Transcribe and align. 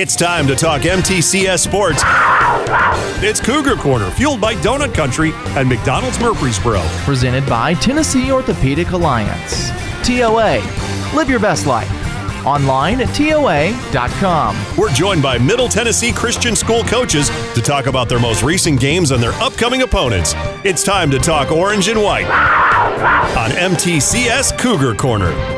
It's 0.00 0.14
time 0.14 0.46
to 0.46 0.54
talk 0.54 0.82
MTCS 0.82 1.58
sports. 1.58 2.04
It's 3.20 3.40
Cougar 3.40 3.74
Corner, 3.74 4.08
fueled 4.12 4.40
by 4.40 4.54
Donut 4.54 4.94
Country 4.94 5.32
and 5.56 5.68
McDonald's 5.68 6.20
Murfreesboro. 6.20 6.80
Presented 6.98 7.44
by 7.48 7.74
Tennessee 7.74 8.30
Orthopedic 8.30 8.92
Alliance. 8.92 9.70
TOA. 10.06 10.60
Live 11.16 11.28
your 11.28 11.40
best 11.40 11.66
life. 11.66 11.90
Online 12.46 13.00
at 13.00 13.12
TOA.com. 13.12 14.56
We're 14.78 14.92
joined 14.92 15.20
by 15.20 15.36
Middle 15.36 15.68
Tennessee 15.68 16.12
Christian 16.12 16.54
School 16.54 16.84
coaches 16.84 17.28
to 17.54 17.60
talk 17.60 17.86
about 17.86 18.08
their 18.08 18.20
most 18.20 18.44
recent 18.44 18.78
games 18.78 19.10
and 19.10 19.20
their 19.20 19.32
upcoming 19.42 19.82
opponents. 19.82 20.32
It's 20.62 20.84
time 20.84 21.10
to 21.10 21.18
talk 21.18 21.50
orange 21.50 21.88
and 21.88 22.00
white 22.00 22.26
on 23.36 23.50
MTCS 23.50 24.56
Cougar 24.60 24.94
Corner. 24.94 25.57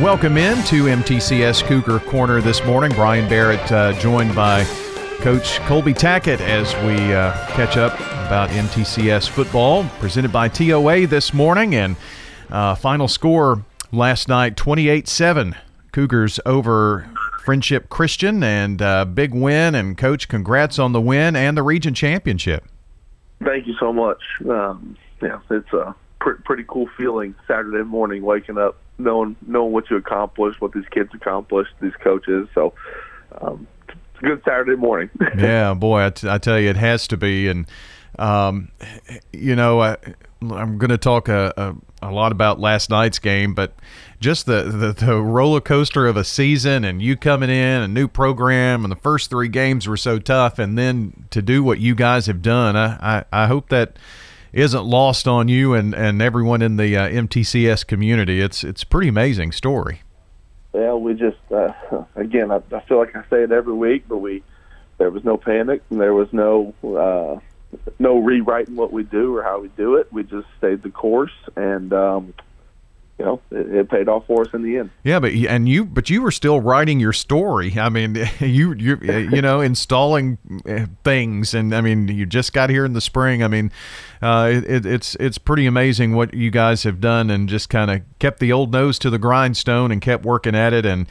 Welcome 0.00 0.36
in 0.36 0.62
to 0.66 0.84
MTCS 0.84 1.64
Cougar 1.64 1.98
Corner 1.98 2.40
this 2.40 2.64
morning. 2.64 2.92
Brian 2.92 3.28
Barrett 3.28 3.72
uh, 3.72 3.92
joined 3.94 4.32
by 4.32 4.62
Coach 5.18 5.58
Colby 5.62 5.92
Tackett 5.92 6.38
as 6.38 6.72
we 6.86 7.12
uh, 7.12 7.32
catch 7.48 7.76
up 7.76 7.94
about 7.98 8.48
MTCS 8.50 9.28
football, 9.28 9.82
presented 9.98 10.30
by 10.30 10.46
TOA 10.46 11.08
this 11.08 11.34
morning. 11.34 11.74
And 11.74 11.96
uh, 12.48 12.76
final 12.76 13.08
score 13.08 13.64
last 13.90 14.28
night 14.28 14.56
28 14.56 15.08
7. 15.08 15.56
Cougars 15.90 16.38
over 16.46 17.10
Friendship 17.40 17.88
Christian, 17.88 18.44
and 18.44 18.80
uh, 18.80 19.04
big 19.04 19.34
win. 19.34 19.74
And, 19.74 19.98
Coach, 19.98 20.28
congrats 20.28 20.78
on 20.78 20.92
the 20.92 21.00
win 21.00 21.34
and 21.34 21.56
the 21.56 21.64
region 21.64 21.92
championship. 21.92 22.64
Thank 23.44 23.66
you 23.66 23.74
so 23.80 23.92
much. 23.92 24.22
Um, 24.48 24.96
yeah, 25.20 25.40
it's 25.50 25.72
a 25.72 25.96
pr- 26.20 26.40
pretty 26.44 26.64
cool 26.66 26.88
feeling 26.96 27.34
Saturday 27.46 27.84
morning 27.84 28.22
waking 28.22 28.58
up 28.58 28.76
knowing 28.98 29.36
knowing 29.46 29.72
what 29.72 29.88
you 29.90 29.96
accomplished, 29.96 30.60
what 30.60 30.72
these 30.72 30.88
kids 30.90 31.10
accomplished, 31.14 31.72
these 31.80 31.94
coaches. 32.02 32.48
So 32.54 32.74
um, 33.40 33.66
it's 33.88 33.98
a 34.22 34.26
good 34.26 34.42
Saturday 34.44 34.76
morning. 34.76 35.10
yeah, 35.38 35.74
boy, 35.74 36.06
I, 36.06 36.10
t- 36.10 36.28
I 36.28 36.38
tell 36.38 36.58
you, 36.58 36.68
it 36.70 36.76
has 36.76 37.06
to 37.08 37.16
be. 37.16 37.48
And 37.48 37.66
um, 38.18 38.70
you 39.32 39.54
know, 39.54 39.80
I, 39.80 39.96
I'm 40.42 40.78
going 40.78 40.90
to 40.90 40.98
talk 40.98 41.28
a, 41.28 41.52
a, 41.56 42.08
a, 42.08 42.10
lot 42.10 42.32
about 42.32 42.58
last 42.58 42.90
night's 42.90 43.18
game, 43.18 43.54
but 43.54 43.74
just 44.18 44.46
the, 44.46 44.64
the, 44.64 44.92
the 44.92 45.16
roller 45.20 45.60
coaster 45.60 46.06
of 46.06 46.16
a 46.16 46.24
season 46.24 46.84
and 46.84 47.00
you 47.00 47.16
coming 47.16 47.50
in, 47.50 47.82
a 47.82 47.88
new 47.88 48.08
program, 48.08 48.84
and 48.84 48.90
the 48.90 48.96
first 48.96 49.30
three 49.30 49.48
games 49.48 49.86
were 49.86 49.96
so 49.96 50.18
tough, 50.18 50.58
and 50.58 50.76
then 50.76 51.26
to 51.30 51.42
do 51.42 51.62
what 51.62 51.78
you 51.78 51.94
guys 51.94 52.26
have 52.26 52.42
done, 52.42 52.76
I, 52.76 53.18
I, 53.18 53.44
I 53.44 53.46
hope 53.46 53.68
that 53.68 53.96
isn't 54.52 54.84
lost 54.84 55.28
on 55.28 55.48
you 55.48 55.74
and, 55.74 55.94
and 55.94 56.22
everyone 56.22 56.62
in 56.62 56.76
the 56.76 56.96
uh, 56.96 57.08
MTCS 57.08 57.86
community. 57.86 58.40
It's 58.40 58.64
it's 58.64 58.84
pretty 58.84 59.08
amazing 59.08 59.52
story. 59.52 60.02
Well, 60.72 61.00
we 61.00 61.14
just 61.14 61.38
uh, 61.50 61.72
again, 62.16 62.50
I, 62.50 62.60
I 62.72 62.80
feel 62.80 62.98
like 62.98 63.14
I 63.16 63.22
say 63.30 63.42
it 63.42 63.52
every 63.52 63.74
week, 63.74 64.04
but 64.08 64.18
we 64.18 64.42
there 64.98 65.10
was 65.10 65.24
no 65.24 65.36
panic 65.36 65.82
and 65.90 66.00
there 66.00 66.14
was 66.14 66.32
no 66.32 66.74
uh, 66.82 67.40
no 67.98 68.18
rewriting 68.18 68.76
what 68.76 68.92
we 68.92 69.02
do 69.02 69.36
or 69.36 69.42
how 69.42 69.60
we 69.60 69.68
do 69.68 69.96
it. 69.96 70.12
We 70.12 70.22
just 70.22 70.46
stayed 70.58 70.82
the 70.82 70.90
course 70.90 71.34
and. 71.56 71.92
Um, 71.92 72.34
you 73.18 73.24
know, 73.24 73.40
it, 73.50 73.74
it, 73.74 73.90
paid 73.90 74.08
off 74.08 74.26
for 74.26 74.42
us 74.42 74.48
in 74.54 74.62
the 74.62 74.76
end. 74.76 74.90
Yeah, 75.02 75.18
but 75.18 75.32
and 75.32 75.68
you, 75.68 75.84
but 75.84 76.08
you 76.08 76.22
were 76.22 76.30
still 76.30 76.60
writing 76.60 77.00
your 77.00 77.12
story. 77.12 77.78
I 77.78 77.88
mean, 77.88 78.14
you, 78.40 78.74
you, 78.74 78.96
you 79.02 79.42
know, 79.42 79.60
installing 79.60 80.38
uh, 80.68 80.86
things, 81.02 81.52
and 81.52 81.74
I 81.74 81.80
mean, 81.80 82.08
you 82.08 82.26
just 82.26 82.52
got 82.52 82.70
here 82.70 82.84
in 82.84 82.92
the 82.92 83.00
spring. 83.00 83.42
I 83.42 83.48
mean, 83.48 83.72
uh, 84.22 84.50
it, 84.52 84.86
it's 84.86 85.16
it's 85.16 85.38
pretty 85.38 85.66
amazing 85.66 86.14
what 86.14 86.32
you 86.32 86.50
guys 86.50 86.84
have 86.84 87.00
done, 87.00 87.30
and 87.30 87.48
just 87.48 87.68
kind 87.68 87.90
of 87.90 88.02
kept 88.20 88.38
the 88.38 88.52
old 88.52 88.72
nose 88.72 88.98
to 89.00 89.10
the 89.10 89.18
grindstone 89.18 89.90
and 89.90 90.00
kept 90.00 90.24
working 90.24 90.54
at 90.54 90.72
it, 90.72 90.86
and 90.86 91.08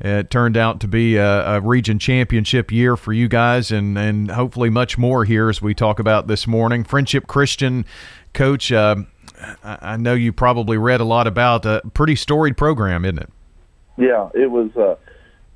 it 0.00 0.30
turned 0.30 0.56
out 0.56 0.80
to 0.80 0.88
be 0.88 1.16
a, 1.16 1.56
a 1.56 1.60
region 1.60 1.98
championship 1.98 2.72
year 2.72 2.96
for 2.96 3.12
you 3.12 3.28
guys, 3.28 3.70
and 3.70 3.98
and 3.98 4.30
hopefully 4.30 4.70
much 4.70 4.96
more 4.96 5.26
here 5.26 5.50
as 5.50 5.60
we 5.60 5.74
talk 5.74 5.98
about 5.98 6.26
this 6.26 6.46
morning. 6.46 6.84
Friendship 6.84 7.26
Christian 7.26 7.84
coach. 8.32 8.72
Uh, 8.72 8.96
I 9.62 9.96
know 9.96 10.14
you 10.14 10.32
probably 10.32 10.76
read 10.76 11.00
a 11.00 11.04
lot 11.04 11.26
about 11.26 11.64
a 11.66 11.82
pretty 11.94 12.16
storied 12.16 12.56
program, 12.56 13.04
isn't 13.04 13.18
it? 13.18 13.30
Yeah, 13.96 14.30
it 14.34 14.50
was. 14.50 14.74
Uh, 14.76 14.96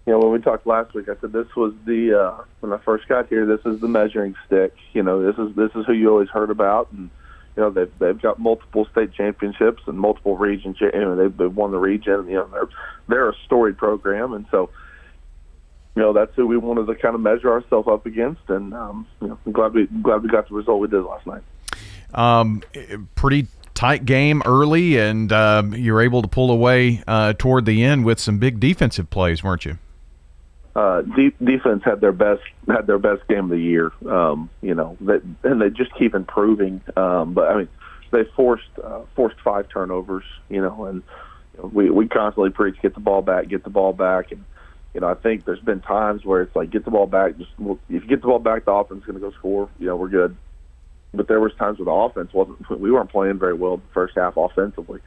you 0.06 0.12
know, 0.12 0.18
when 0.18 0.32
we 0.32 0.38
talked 0.38 0.66
last 0.66 0.92
week, 0.92 1.08
I 1.08 1.14
said 1.20 1.32
this 1.32 1.54
was 1.56 1.72
the 1.86 2.20
uh, 2.20 2.44
when 2.60 2.72
I 2.72 2.78
first 2.78 3.08
got 3.08 3.28
here. 3.28 3.46
This 3.46 3.64
is 3.64 3.80
the 3.80 3.88
measuring 3.88 4.34
stick. 4.46 4.74
You 4.92 5.02
know, 5.02 5.22
this 5.22 5.38
is 5.38 5.56
this 5.56 5.70
is 5.74 5.86
who 5.86 5.94
you 5.94 6.10
always 6.10 6.28
heard 6.28 6.50
about, 6.50 6.92
and 6.92 7.08
you 7.56 7.62
know 7.62 7.70
they've 7.70 7.98
they've 7.98 8.20
got 8.20 8.38
multiple 8.38 8.86
state 8.92 9.12
championships 9.14 9.82
and 9.86 9.98
multiple 9.98 10.36
region. 10.36 10.76
You 10.78 10.90
know, 10.92 11.16
they've, 11.16 11.34
they've 11.34 11.54
won 11.54 11.70
the 11.70 11.78
region. 11.78 12.28
You 12.28 12.34
know, 12.34 12.48
they're 12.52 12.68
they're 13.08 13.30
a 13.30 13.34
storied 13.46 13.78
program, 13.78 14.34
and 14.34 14.44
so 14.50 14.68
you 15.96 16.02
know 16.02 16.12
that's 16.12 16.34
who 16.34 16.46
we 16.46 16.58
wanted 16.58 16.86
to 16.86 16.94
kind 16.96 17.14
of 17.14 17.22
measure 17.22 17.50
ourselves 17.50 17.88
up 17.88 18.04
against. 18.04 18.42
And 18.48 18.74
um, 18.74 19.06
you 19.22 19.28
know, 19.28 19.38
I'm 19.46 19.52
glad 19.52 19.72
we 19.72 19.86
glad 19.86 20.22
we 20.22 20.28
got 20.28 20.50
the 20.50 20.54
result 20.54 20.80
we 20.80 20.88
did 20.88 21.00
last 21.00 21.26
night. 21.26 21.42
Um, 22.12 22.62
pretty 23.14 23.46
tight 23.74 24.04
game 24.06 24.42
early, 24.46 24.98
and 24.98 25.32
uh, 25.32 25.62
you 25.72 25.92
were 25.92 26.00
able 26.00 26.22
to 26.22 26.28
pull 26.28 26.50
away 26.50 27.02
uh, 27.06 27.34
toward 27.34 27.66
the 27.66 27.84
end 27.84 28.04
with 28.04 28.18
some 28.18 28.38
big 28.38 28.60
defensive 28.60 29.10
plays, 29.10 29.42
weren't 29.42 29.64
you? 29.64 29.78
Uh, 30.74 31.02
de- 31.02 31.34
defense 31.42 31.82
had 31.84 32.00
their 32.00 32.12
best 32.12 32.42
had 32.66 32.86
their 32.86 32.98
best 32.98 33.26
game 33.28 33.44
of 33.44 33.50
the 33.50 33.58
year. 33.58 33.92
Um, 34.08 34.50
you 34.60 34.74
know, 34.74 34.96
that, 35.02 35.22
and 35.44 35.60
they 35.60 35.70
just 35.70 35.94
keep 35.94 36.14
improving. 36.14 36.80
Um, 36.96 37.34
but 37.34 37.48
I 37.48 37.58
mean, 37.58 37.68
they 38.10 38.24
forced 38.36 38.68
uh, 38.82 39.02
forced 39.14 39.40
five 39.40 39.68
turnovers. 39.68 40.24
You 40.48 40.62
know, 40.62 40.86
and 40.86 41.02
you 41.54 41.62
know, 41.62 41.70
we 41.72 41.90
we 41.90 42.08
constantly 42.08 42.50
preach 42.50 42.76
get 42.82 42.94
the 42.94 43.00
ball 43.00 43.22
back, 43.22 43.48
get 43.48 43.62
the 43.62 43.70
ball 43.70 43.92
back, 43.92 44.32
and 44.32 44.44
you 44.94 45.00
know 45.00 45.08
I 45.08 45.14
think 45.14 45.44
there's 45.44 45.60
been 45.60 45.80
times 45.80 46.24
where 46.24 46.42
it's 46.42 46.56
like 46.56 46.70
get 46.70 46.84
the 46.84 46.90
ball 46.90 47.06
back. 47.06 47.38
Just 47.38 47.50
if 47.60 47.78
you 48.02 48.08
get 48.08 48.20
the 48.20 48.28
ball 48.28 48.40
back, 48.40 48.64
the 48.64 48.72
offense 48.72 49.00
is 49.00 49.06
going 49.06 49.20
to 49.20 49.20
go 49.20 49.30
score. 49.32 49.68
You 49.78 49.86
know, 49.86 49.96
we're 49.96 50.08
good 50.08 50.36
but 51.16 51.28
there 51.28 51.40
was 51.40 51.52
times 51.54 51.78
where 51.78 51.86
the 51.86 51.90
offense 51.90 52.32
wasn't. 52.32 52.68
We 52.70 52.90
weren't 52.90 53.10
playing 53.10 53.38
very 53.38 53.54
well 53.54 53.78
the 53.78 53.82
first 53.92 54.14
half 54.16 54.36
offensively. 54.36 55.00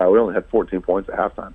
Uh, 0.00 0.08
we 0.10 0.18
only 0.18 0.34
had 0.34 0.46
14 0.48 0.82
points 0.82 1.08
at 1.08 1.16
halftime. 1.16 1.54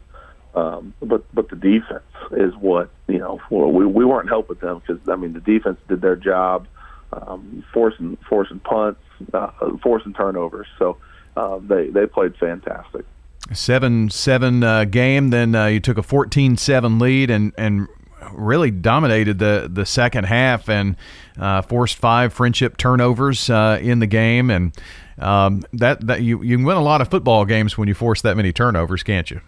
Um, 0.53 0.93
but 1.01 1.23
but 1.33 1.49
the 1.49 1.55
defense 1.55 2.03
is 2.31 2.53
what 2.55 2.89
you 3.07 3.19
know. 3.19 3.39
We 3.49 3.85
we 3.85 4.03
weren't 4.03 4.27
helping 4.27 4.57
them 4.57 4.81
because 4.85 4.99
I 5.07 5.15
mean 5.15 5.31
the 5.31 5.39
defense 5.39 5.79
did 5.87 6.01
their 6.01 6.17
job, 6.17 6.67
um, 7.13 7.63
forcing 7.73 8.17
forcing 8.27 8.59
punts, 8.59 8.99
uh, 9.33 9.51
forcing 9.81 10.13
turnovers. 10.13 10.67
So 10.77 10.97
uh, 11.37 11.59
they 11.59 11.87
they 11.87 12.05
played 12.05 12.35
fantastic. 12.35 13.05
Seven 13.53 14.09
seven 14.09 14.61
uh, 14.61 14.83
game. 14.83 15.29
Then 15.29 15.55
uh, 15.55 15.67
you 15.67 15.79
took 15.79 15.97
a 15.97 16.01
14-7 16.01 16.99
lead 16.99 17.29
and 17.29 17.53
and 17.57 17.87
really 18.33 18.71
dominated 18.71 19.39
the 19.39 19.69
the 19.71 19.85
second 19.85 20.25
half 20.25 20.69
and 20.69 20.95
uh, 21.39 21.61
forced 21.61 21.97
five 21.97 22.33
friendship 22.33 22.77
turnovers 22.77 23.49
uh, 23.49 23.79
in 23.81 23.99
the 23.99 24.07
game, 24.07 24.49
and 24.49 24.75
um, 25.17 25.63
that 25.73 26.05
that 26.07 26.21
you 26.21 26.41
you 26.43 26.63
win 26.63 26.77
a 26.77 26.81
lot 26.81 27.01
of 27.01 27.09
football 27.09 27.45
games 27.45 27.77
when 27.77 27.87
you 27.87 27.93
force 27.93 28.21
that 28.21 28.37
many 28.37 28.51
turnovers, 28.51 29.03
can't 29.03 29.29
you? 29.31 29.41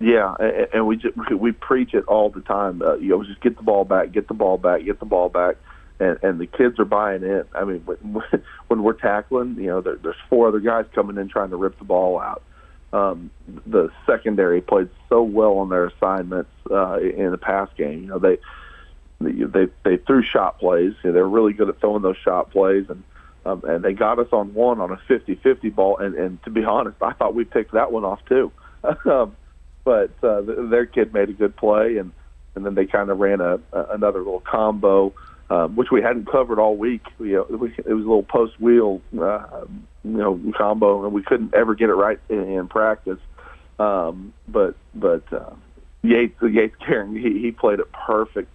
Yeah, 0.00 0.34
and 0.72 0.86
we 0.86 0.96
just, 0.96 1.16
we 1.32 1.50
preach 1.50 1.92
it 1.92 2.04
all 2.04 2.30
the 2.30 2.40
time. 2.40 2.82
Uh, 2.82 2.94
you 2.94 3.08
know, 3.08 3.24
just 3.24 3.40
get 3.40 3.56
the 3.56 3.64
ball 3.64 3.84
back, 3.84 4.12
get 4.12 4.28
the 4.28 4.34
ball 4.34 4.56
back, 4.56 4.84
get 4.84 5.00
the 5.00 5.06
ball 5.06 5.28
back, 5.28 5.56
and 5.98 6.18
and 6.22 6.40
the 6.40 6.46
kids 6.46 6.78
are 6.78 6.84
buying 6.84 7.22
in. 7.22 7.44
I 7.52 7.64
mean, 7.64 7.82
when, 7.84 8.22
when 8.68 8.82
we're 8.82 8.92
tackling, 8.92 9.56
you 9.56 9.66
know, 9.66 9.80
there, 9.80 9.96
there's 9.96 10.16
four 10.28 10.48
other 10.48 10.60
guys 10.60 10.86
coming 10.94 11.18
in 11.18 11.28
trying 11.28 11.50
to 11.50 11.56
rip 11.56 11.78
the 11.78 11.84
ball 11.84 12.20
out 12.20 12.42
um, 12.92 13.30
the 13.66 13.90
secondary 14.06 14.60
played 14.60 14.88
so 15.08 15.22
well 15.22 15.58
on 15.58 15.68
their 15.68 15.86
assignments 15.86 16.50
uh, 16.70 16.98
in 16.98 17.30
the 17.30 17.38
pass 17.38 17.68
game. 17.76 18.02
You 18.02 18.06
know, 18.08 18.18
they 18.18 18.38
they 19.20 19.66
they 19.84 19.96
threw 19.98 20.22
shot 20.22 20.58
plays. 20.58 20.94
You 21.02 21.10
know, 21.10 21.12
they're 21.12 21.28
really 21.28 21.52
good 21.52 21.68
at 21.68 21.80
throwing 21.80 22.02
those 22.02 22.16
shot 22.16 22.50
plays, 22.50 22.86
and 22.88 23.02
um, 23.44 23.62
and 23.64 23.84
they 23.84 23.92
got 23.92 24.18
us 24.18 24.28
on 24.32 24.54
one 24.54 24.80
on 24.80 24.90
a 24.90 24.96
50-50 25.08 25.74
ball. 25.74 25.98
And 25.98 26.14
and 26.14 26.42
to 26.44 26.50
be 26.50 26.64
honest, 26.64 26.96
I 27.02 27.12
thought 27.12 27.34
we 27.34 27.44
picked 27.44 27.72
that 27.72 27.92
one 27.92 28.04
off 28.04 28.20
too. 28.26 28.52
um, 29.10 29.36
but 29.84 30.10
uh, 30.22 30.42
their 30.42 30.86
kid 30.86 31.12
made 31.12 31.28
a 31.28 31.32
good 31.32 31.56
play, 31.56 31.98
and 31.98 32.12
and 32.54 32.64
then 32.64 32.74
they 32.74 32.86
kind 32.86 33.10
of 33.10 33.18
ran 33.18 33.40
a, 33.40 33.60
a 33.72 33.84
another 33.90 34.18
little 34.18 34.40
combo 34.40 35.12
um, 35.50 35.76
which 35.76 35.90
we 35.90 36.02
hadn't 36.02 36.30
covered 36.30 36.58
all 36.58 36.76
week. 36.76 37.02
We, 37.18 37.36
uh, 37.36 37.44
we, 37.48 37.70
it 37.70 37.86
was 37.86 38.04
a 38.04 38.08
little 38.08 38.22
post 38.22 38.60
wheel, 38.60 39.00
uh, 39.18 39.64
you 40.04 40.10
know, 40.10 40.40
combo, 40.56 41.04
and 41.04 41.12
we 41.12 41.22
couldn't 41.22 41.54
ever 41.54 41.74
get 41.74 41.88
it 41.88 41.94
right 41.94 42.18
in, 42.28 42.40
in 42.40 42.68
practice. 42.68 43.18
Um, 43.78 44.32
but 44.46 44.76
but 44.94 45.22
uh, 45.32 45.54
Yates 46.02 46.34
Yates 46.42 46.74
Karen 46.84 47.14
he, 47.14 47.40
he 47.40 47.50
played 47.52 47.80
it 47.80 47.90
perfect 47.92 48.52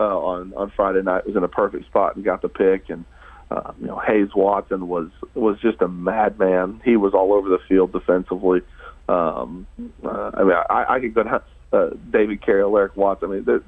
uh, 0.00 0.18
on 0.18 0.52
on 0.54 0.72
Friday 0.74 1.02
night. 1.02 1.26
Was 1.26 1.36
in 1.36 1.44
a 1.44 1.48
perfect 1.48 1.86
spot 1.86 2.16
and 2.16 2.24
got 2.24 2.42
the 2.42 2.48
pick. 2.48 2.90
And 2.90 3.04
uh, 3.50 3.72
you 3.80 3.86
know 3.86 3.98
Hayes 3.98 4.34
Watson 4.34 4.88
was 4.88 5.10
was 5.34 5.58
just 5.60 5.80
a 5.80 5.88
madman. 5.88 6.80
He 6.84 6.96
was 6.96 7.14
all 7.14 7.32
over 7.32 7.48
the 7.48 7.60
field 7.68 7.92
defensively. 7.92 8.62
Um, 9.08 9.66
uh, 10.04 10.30
I 10.34 10.42
mean, 10.44 10.56
I, 10.70 10.84
I 10.88 11.00
could 11.00 11.14
go 11.14 11.22
down 11.24 11.42
uh, 11.72 11.90
David 12.10 12.40
Carey, 12.40 12.62
Eric 12.62 12.96
Watson. 12.96 13.30
I 13.30 13.34
mean, 13.34 13.62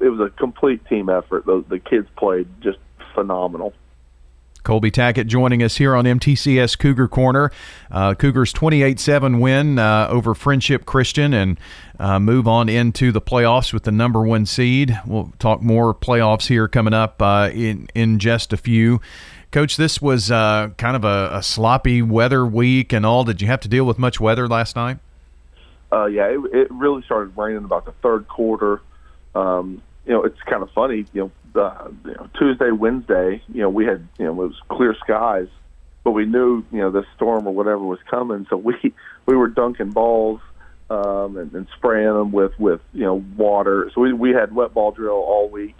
it 0.00 0.08
was 0.08 0.20
a 0.20 0.30
complete 0.36 0.84
team 0.86 1.08
effort. 1.08 1.46
The, 1.46 1.64
the 1.68 1.78
kids 1.78 2.08
played 2.16 2.48
just 2.60 2.78
phenomenal. 3.14 3.72
Colby 4.62 4.90
Tackett 4.90 5.26
joining 5.26 5.62
us 5.62 5.76
here 5.76 5.94
on 5.94 6.04
MTCS 6.04 6.78
Cougar 6.78 7.08
Corner. 7.08 7.50
Uh, 7.90 8.14
Cougars 8.14 8.52
28 8.52 9.00
7 9.00 9.40
win 9.40 9.78
uh, 9.78 10.08
over 10.10 10.34
Friendship 10.34 10.86
Christian 10.86 11.32
and 11.32 11.58
uh, 11.98 12.18
move 12.18 12.48
on 12.48 12.68
into 12.68 13.12
the 13.12 13.20
playoffs 13.20 13.72
with 13.72 13.84
the 13.84 13.92
number 13.92 14.22
one 14.22 14.46
seed. 14.46 14.98
We'll 15.06 15.32
talk 15.38 15.62
more 15.62 15.94
playoffs 15.94 16.48
here 16.48 16.68
coming 16.68 16.94
up 16.94 17.20
uh, 17.20 17.50
in, 17.52 17.88
in 17.94 18.18
just 18.18 18.52
a 18.52 18.56
few. 18.56 19.00
Coach, 19.50 19.76
this 19.76 20.00
was 20.00 20.30
uh, 20.30 20.70
kind 20.76 20.94
of 20.94 21.04
a, 21.04 21.38
a, 21.38 21.42
sloppy 21.42 22.02
weather 22.02 22.46
week 22.46 22.92
and 22.92 23.04
all. 23.04 23.24
Did 23.24 23.42
you 23.42 23.48
have 23.48 23.60
to 23.60 23.68
deal 23.68 23.84
with 23.84 23.98
much 23.98 24.20
weather 24.20 24.46
last 24.46 24.76
night? 24.76 24.98
Uh, 25.92 26.06
yeah, 26.06 26.26
it, 26.26 26.40
it, 26.52 26.70
really 26.70 27.02
started 27.02 27.36
raining 27.36 27.64
about 27.64 27.84
the 27.84 27.90
third 28.00 28.28
quarter. 28.28 28.80
Um, 29.34 29.82
you 30.06 30.12
know, 30.12 30.22
it's 30.22 30.40
kind 30.42 30.62
of 30.62 30.70
funny. 30.70 31.04
You 31.12 31.22
know, 31.22 31.30
uh, 31.54 31.88
you 32.04 32.12
know, 32.12 32.28
Tuesday, 32.38 32.70
Wednesday, 32.70 33.42
you 33.52 33.62
know, 33.62 33.68
we 33.68 33.84
had 33.84 34.06
you 34.18 34.26
know 34.26 34.32
it 34.32 34.48
was 34.48 34.60
clear 34.68 34.94
skies, 35.02 35.48
but 36.04 36.12
we 36.12 36.26
knew 36.26 36.64
you 36.70 36.80
know 36.80 36.90
the 36.90 37.04
storm 37.16 37.46
or 37.46 37.54
whatever 37.54 37.78
was 37.78 38.00
coming, 38.10 38.46
so 38.50 38.56
we 38.56 38.74
we 39.26 39.36
were 39.36 39.48
dunking 39.48 39.90
balls 39.90 40.40
um, 40.90 41.36
and, 41.36 41.52
and 41.54 41.66
spraying 41.76 42.12
them 42.12 42.32
with 42.32 42.58
with 42.58 42.80
you 42.92 43.04
know 43.04 43.24
water. 43.36 43.90
So 43.94 44.00
we 44.00 44.12
we 44.12 44.30
had 44.30 44.54
wet 44.54 44.74
ball 44.74 44.92
drill 44.92 45.14
all 45.14 45.48
week 45.48 45.76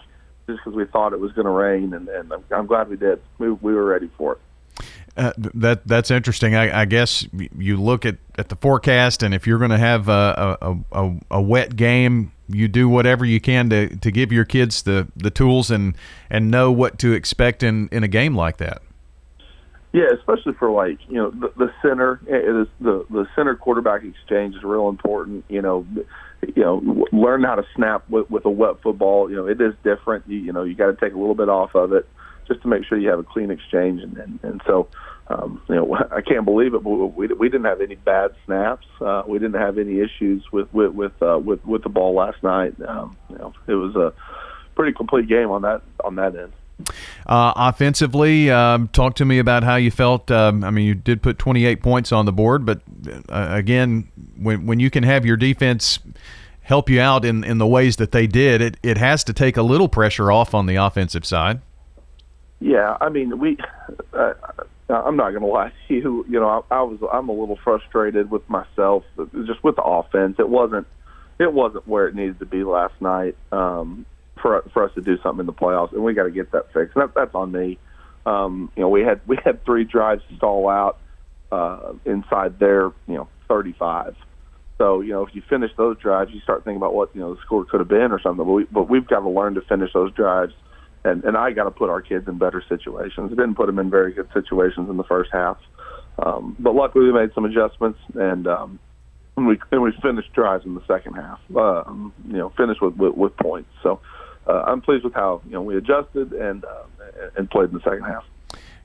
just 0.46 0.60
because 0.64 0.74
we 0.74 0.84
thought 0.86 1.12
it 1.12 1.20
was 1.20 1.32
going 1.32 1.46
to 1.46 1.50
rain, 1.50 1.94
and, 1.94 2.08
and 2.08 2.32
I'm, 2.32 2.44
I'm 2.50 2.66
glad 2.66 2.88
we 2.88 2.96
did. 2.96 3.20
We 3.38 3.50
we 3.50 3.74
were 3.74 3.84
ready 3.84 4.10
for 4.16 4.32
it. 4.32 4.38
Uh, 5.16 5.32
that 5.36 5.86
that's 5.86 6.10
interesting. 6.10 6.54
I, 6.54 6.82
I, 6.82 6.84
guess 6.84 7.26
you 7.58 7.76
look 7.76 8.06
at, 8.06 8.16
at 8.38 8.48
the 8.48 8.56
forecast, 8.56 9.22
and 9.22 9.34
if 9.34 9.46
you're 9.46 9.58
going 9.58 9.72
to 9.72 9.78
have 9.78 10.08
a, 10.08 10.56
a, 10.62 10.76
a, 10.92 11.16
a, 11.32 11.42
wet 11.42 11.74
game, 11.74 12.32
you 12.54 12.68
do 12.68 12.88
whatever 12.88 13.24
you 13.24 13.40
can 13.40 13.70
to, 13.70 13.96
to 13.96 14.10
give 14.10 14.32
your 14.32 14.44
kids 14.44 14.82
the, 14.82 15.08
the 15.16 15.30
tools 15.30 15.70
and, 15.70 15.96
and 16.28 16.50
know 16.50 16.70
what 16.70 16.98
to 17.00 17.12
expect 17.12 17.62
in, 17.62 17.88
in 17.90 18.04
a 18.04 18.08
game 18.08 18.34
like 18.34 18.58
that. 18.58 18.82
Yeah, 19.92 20.06
especially 20.16 20.52
for 20.52 20.70
like 20.70 20.98
you 21.08 21.16
know 21.16 21.30
the, 21.30 21.52
the 21.56 21.72
center, 21.82 22.20
eh, 22.28 22.36
it 22.36 22.62
is 22.62 22.68
the 22.80 23.04
the 23.10 23.26
center 23.34 23.56
quarterback 23.56 24.04
exchange 24.04 24.54
is 24.54 24.62
real 24.62 24.88
important. 24.88 25.44
You 25.48 25.62
know, 25.62 25.84
you 26.42 26.62
know, 26.62 27.06
learn 27.10 27.42
how 27.42 27.56
to 27.56 27.64
snap 27.74 28.08
with, 28.08 28.30
with 28.30 28.44
a 28.44 28.50
wet 28.50 28.80
football. 28.82 29.28
You 29.28 29.36
know, 29.36 29.46
it 29.46 29.60
is 29.60 29.74
different. 29.82 30.28
You, 30.28 30.38
you 30.38 30.52
know, 30.52 30.62
you 30.62 30.74
got 30.74 30.86
to 30.86 30.94
take 30.94 31.12
a 31.12 31.18
little 31.18 31.34
bit 31.34 31.48
off 31.48 31.74
of 31.74 31.92
it 31.92 32.08
just 32.46 32.62
to 32.62 32.68
make 32.68 32.84
sure 32.84 32.98
you 32.98 33.08
have 33.08 33.18
a 33.18 33.24
clean 33.24 33.50
exchange. 33.50 34.00
And 34.00 34.16
and, 34.16 34.38
and 34.44 34.62
so, 34.64 34.86
um, 35.30 35.62
you 35.68 35.76
know, 35.76 35.94
I 36.10 36.20
can't 36.20 36.44
believe 36.44 36.74
it, 36.74 36.82
but 36.82 36.90
we 36.90 37.28
we 37.28 37.48
didn't 37.48 37.66
have 37.66 37.80
any 37.80 37.94
bad 37.94 38.32
snaps. 38.44 38.86
Uh, 39.00 39.22
we 39.26 39.38
didn't 39.38 39.60
have 39.60 39.78
any 39.78 40.00
issues 40.00 40.44
with 40.52 40.72
with 40.74 40.92
with 40.92 41.22
uh, 41.22 41.38
with, 41.38 41.64
with 41.64 41.82
the 41.82 41.88
ball 41.88 42.14
last 42.14 42.42
night. 42.42 42.74
Um, 42.86 43.16
you 43.28 43.38
know, 43.38 43.52
it 43.66 43.74
was 43.74 43.94
a 43.96 44.12
pretty 44.74 44.92
complete 44.92 45.28
game 45.28 45.50
on 45.50 45.62
that 45.62 45.82
on 46.04 46.16
that 46.16 46.36
end. 46.36 46.52
Uh, 47.26 47.52
offensively, 47.56 48.50
um, 48.50 48.88
talk 48.88 49.14
to 49.14 49.24
me 49.24 49.38
about 49.38 49.62
how 49.62 49.76
you 49.76 49.90
felt. 49.90 50.30
Um, 50.30 50.64
I 50.64 50.70
mean, 50.70 50.86
you 50.86 50.94
did 50.94 51.22
put 51.22 51.38
28 51.38 51.82
points 51.82 52.10
on 52.10 52.24
the 52.24 52.32
board, 52.32 52.64
but 52.64 52.80
uh, 53.28 53.48
again, 53.50 54.08
when 54.36 54.66
when 54.66 54.80
you 54.80 54.90
can 54.90 55.04
have 55.04 55.24
your 55.24 55.36
defense 55.36 55.98
help 56.62 56.88
you 56.88 57.00
out 57.00 57.24
in, 57.24 57.42
in 57.42 57.58
the 57.58 57.66
ways 57.66 57.96
that 57.96 58.12
they 58.12 58.28
did, 58.28 58.60
it, 58.60 58.76
it 58.82 58.96
has 58.96 59.24
to 59.24 59.32
take 59.32 59.56
a 59.56 59.62
little 59.62 59.88
pressure 59.88 60.30
off 60.30 60.54
on 60.54 60.66
the 60.66 60.76
offensive 60.76 61.26
side. 61.26 61.60
Yeah, 62.60 62.96
I 63.00 63.08
mean, 63.08 63.38
we. 63.38 63.58
Uh, 64.12 64.34
I'm 64.92 65.16
not 65.16 65.30
going 65.30 65.42
to 65.42 65.48
lie 65.48 65.72
to 65.88 65.94
you. 65.94 66.24
You 66.28 66.40
know, 66.40 66.64
I, 66.70 66.76
I 66.76 66.82
was. 66.82 66.98
I'm 67.12 67.28
a 67.28 67.32
little 67.32 67.58
frustrated 67.62 68.30
with 68.30 68.48
myself, 68.48 69.04
just 69.46 69.62
with 69.62 69.76
the 69.76 69.82
offense. 69.82 70.36
It 70.38 70.48
wasn't. 70.48 70.86
It 71.38 71.52
wasn't 71.52 71.86
where 71.88 72.08
it 72.08 72.14
needed 72.14 72.38
to 72.40 72.46
be 72.46 72.64
last 72.64 72.94
night 73.00 73.36
um, 73.52 74.04
for 74.42 74.62
for 74.72 74.84
us 74.84 74.92
to 74.94 75.00
do 75.00 75.18
something 75.22 75.40
in 75.40 75.46
the 75.46 75.52
playoffs, 75.52 75.92
and 75.92 76.02
we 76.02 76.14
got 76.14 76.24
to 76.24 76.30
get 76.30 76.52
that 76.52 76.72
fixed. 76.72 76.94
That, 76.94 77.14
that's 77.14 77.34
on 77.34 77.52
me. 77.52 77.78
Um, 78.26 78.70
you 78.76 78.82
know, 78.82 78.88
we 78.88 79.02
had 79.02 79.20
we 79.26 79.38
had 79.42 79.64
three 79.64 79.84
drives 79.84 80.22
stall 80.36 80.68
out 80.68 80.98
uh, 81.52 81.92
inside 82.04 82.58
their 82.58 82.86
you 83.06 83.14
know 83.14 83.28
35. 83.48 84.16
So 84.78 85.00
you 85.00 85.12
know, 85.12 85.26
if 85.26 85.34
you 85.34 85.42
finish 85.48 85.70
those 85.76 85.98
drives, 85.98 86.32
you 86.32 86.40
start 86.40 86.64
thinking 86.64 86.78
about 86.78 86.94
what 86.94 87.14
you 87.14 87.20
know 87.20 87.34
the 87.34 87.40
score 87.42 87.64
could 87.64 87.80
have 87.80 87.88
been 87.88 88.12
or 88.12 88.20
something. 88.20 88.44
But, 88.44 88.52
we, 88.52 88.64
but 88.64 88.88
we've 88.88 89.06
got 89.06 89.20
to 89.20 89.28
learn 89.28 89.54
to 89.54 89.60
finish 89.62 89.92
those 89.92 90.12
drives 90.14 90.52
and 91.04 91.24
and 91.24 91.36
I 91.36 91.52
got 91.52 91.64
to 91.64 91.70
put 91.70 91.90
our 91.90 92.02
kids 92.02 92.28
in 92.28 92.38
better 92.38 92.62
situations. 92.68 93.30
Didn't 93.30 93.54
put 93.54 93.66
them 93.66 93.78
in 93.78 93.90
very 93.90 94.12
good 94.12 94.28
situations 94.34 94.88
in 94.88 94.96
the 94.96 95.04
first 95.04 95.30
half, 95.32 95.58
um, 96.18 96.56
but 96.58 96.74
luckily 96.74 97.06
we 97.06 97.12
made 97.12 97.32
some 97.34 97.44
adjustments 97.44 97.98
and 98.14 98.46
um, 98.46 98.78
and 99.36 99.46
we 99.46 99.58
and 99.72 99.82
we 99.82 99.92
finished 100.02 100.32
drives 100.32 100.64
in 100.66 100.74
the 100.74 100.84
second 100.86 101.14
half. 101.14 101.40
Um, 101.56 102.12
you 102.26 102.36
know, 102.36 102.50
finished 102.50 102.82
with 102.82 102.96
with, 102.96 103.14
with 103.14 103.36
points. 103.36 103.70
So 103.82 104.00
uh, 104.46 104.64
I'm 104.66 104.80
pleased 104.80 105.04
with 105.04 105.14
how 105.14 105.40
you 105.46 105.52
know 105.52 105.62
we 105.62 105.76
adjusted 105.76 106.32
and 106.32 106.64
uh, 106.64 106.84
and 107.36 107.50
played 107.50 107.70
in 107.70 107.74
the 107.74 107.82
second 107.82 108.04
half. 108.04 108.24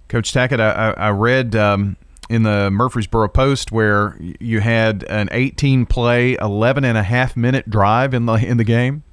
Coach 0.08 0.32
Tackett, 0.34 0.60
I, 0.60 0.92
I 0.92 1.10
read. 1.10 1.56
Um, 1.56 1.98
in 2.28 2.42
the 2.42 2.72
Murfreesboro 2.72 3.28
Post, 3.28 3.72
where 3.72 4.18
you 4.40 4.60
had 4.60 5.04
an 5.04 5.30
18 5.32 5.86
play, 5.86 6.34
11 6.42 6.84
and 6.84 6.98
a 6.98 7.04
half 7.04 7.38
minute 7.38 7.70
drive 7.70 8.16
in 8.16 8.26
the 8.26 8.34
in 8.34 8.58
the 8.58 8.64
game. 8.64 9.04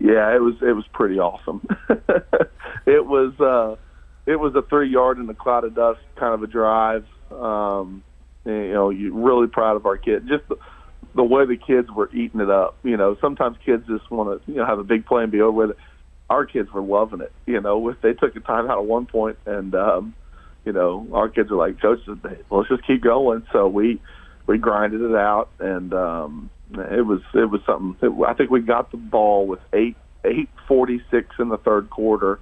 Yeah, 0.00 0.34
it 0.34 0.40
was 0.40 0.54
it 0.62 0.72
was 0.72 0.86
pretty 0.94 1.18
awesome. 1.18 1.60
it 2.86 3.04
was 3.04 3.38
uh, 3.38 3.76
it 4.26 4.36
was 4.36 4.54
a 4.54 4.62
three 4.62 4.88
yard 4.88 5.18
in 5.18 5.28
a 5.28 5.34
cloud 5.34 5.64
of 5.64 5.74
dust 5.74 6.00
kind 6.16 6.32
of 6.32 6.42
a 6.42 6.46
drive. 6.46 7.04
Um, 7.30 8.02
and, 8.44 8.64
you 8.64 8.72
know, 8.72 8.90
you 8.90 9.14
really 9.14 9.46
proud 9.46 9.76
of 9.76 9.84
our 9.84 9.98
kid. 9.98 10.26
Just 10.26 10.48
the, 10.48 10.56
the 11.14 11.22
way 11.22 11.44
the 11.44 11.56
kids 11.56 11.90
were 11.90 12.10
eating 12.14 12.40
it 12.40 12.50
up. 12.50 12.78
You 12.82 12.96
know, 12.96 13.16
sometimes 13.20 13.58
kids 13.64 13.84
just 13.86 14.10
want 14.10 14.42
to 14.44 14.50
you 14.50 14.58
know 14.58 14.66
have 14.66 14.78
a 14.78 14.84
big 14.84 15.04
play 15.04 15.22
and 15.22 15.30
be 15.30 15.42
over 15.42 15.52
with 15.52 15.70
it. 15.70 15.76
Our 16.30 16.46
kids 16.46 16.70
were 16.72 16.80
loving 16.82 17.20
it. 17.20 17.32
You 17.44 17.60
know, 17.60 17.94
they 18.02 18.14
took 18.14 18.34
a 18.36 18.40
time 18.40 18.70
out 18.70 18.78
at 18.78 18.86
one 18.86 19.04
point, 19.04 19.36
and 19.44 19.74
um, 19.74 20.14
you 20.64 20.72
know, 20.72 21.06
our 21.12 21.28
kids 21.28 21.50
are 21.50 21.56
like, 21.56 21.80
Coach, 21.80 21.98
let's 22.50 22.68
just 22.68 22.86
keep 22.86 23.02
going. 23.02 23.44
So 23.52 23.68
we 23.68 24.00
we 24.46 24.56
grinded 24.56 25.02
it 25.02 25.14
out, 25.14 25.50
and 25.58 25.92
um, 25.92 26.50
it 26.78 27.06
was 27.06 27.20
it 27.34 27.50
was 27.50 27.60
something. 27.66 27.96
It, 28.08 28.24
I 28.26 28.34
think 28.34 28.50
we 28.50 28.60
got 28.60 28.90
the 28.90 28.96
ball 28.96 29.46
with 29.46 29.60
eight 29.72 29.96
eight 30.24 30.48
forty 30.68 31.02
six 31.10 31.28
in 31.38 31.48
the 31.48 31.58
third 31.58 31.90
quarter, 31.90 32.40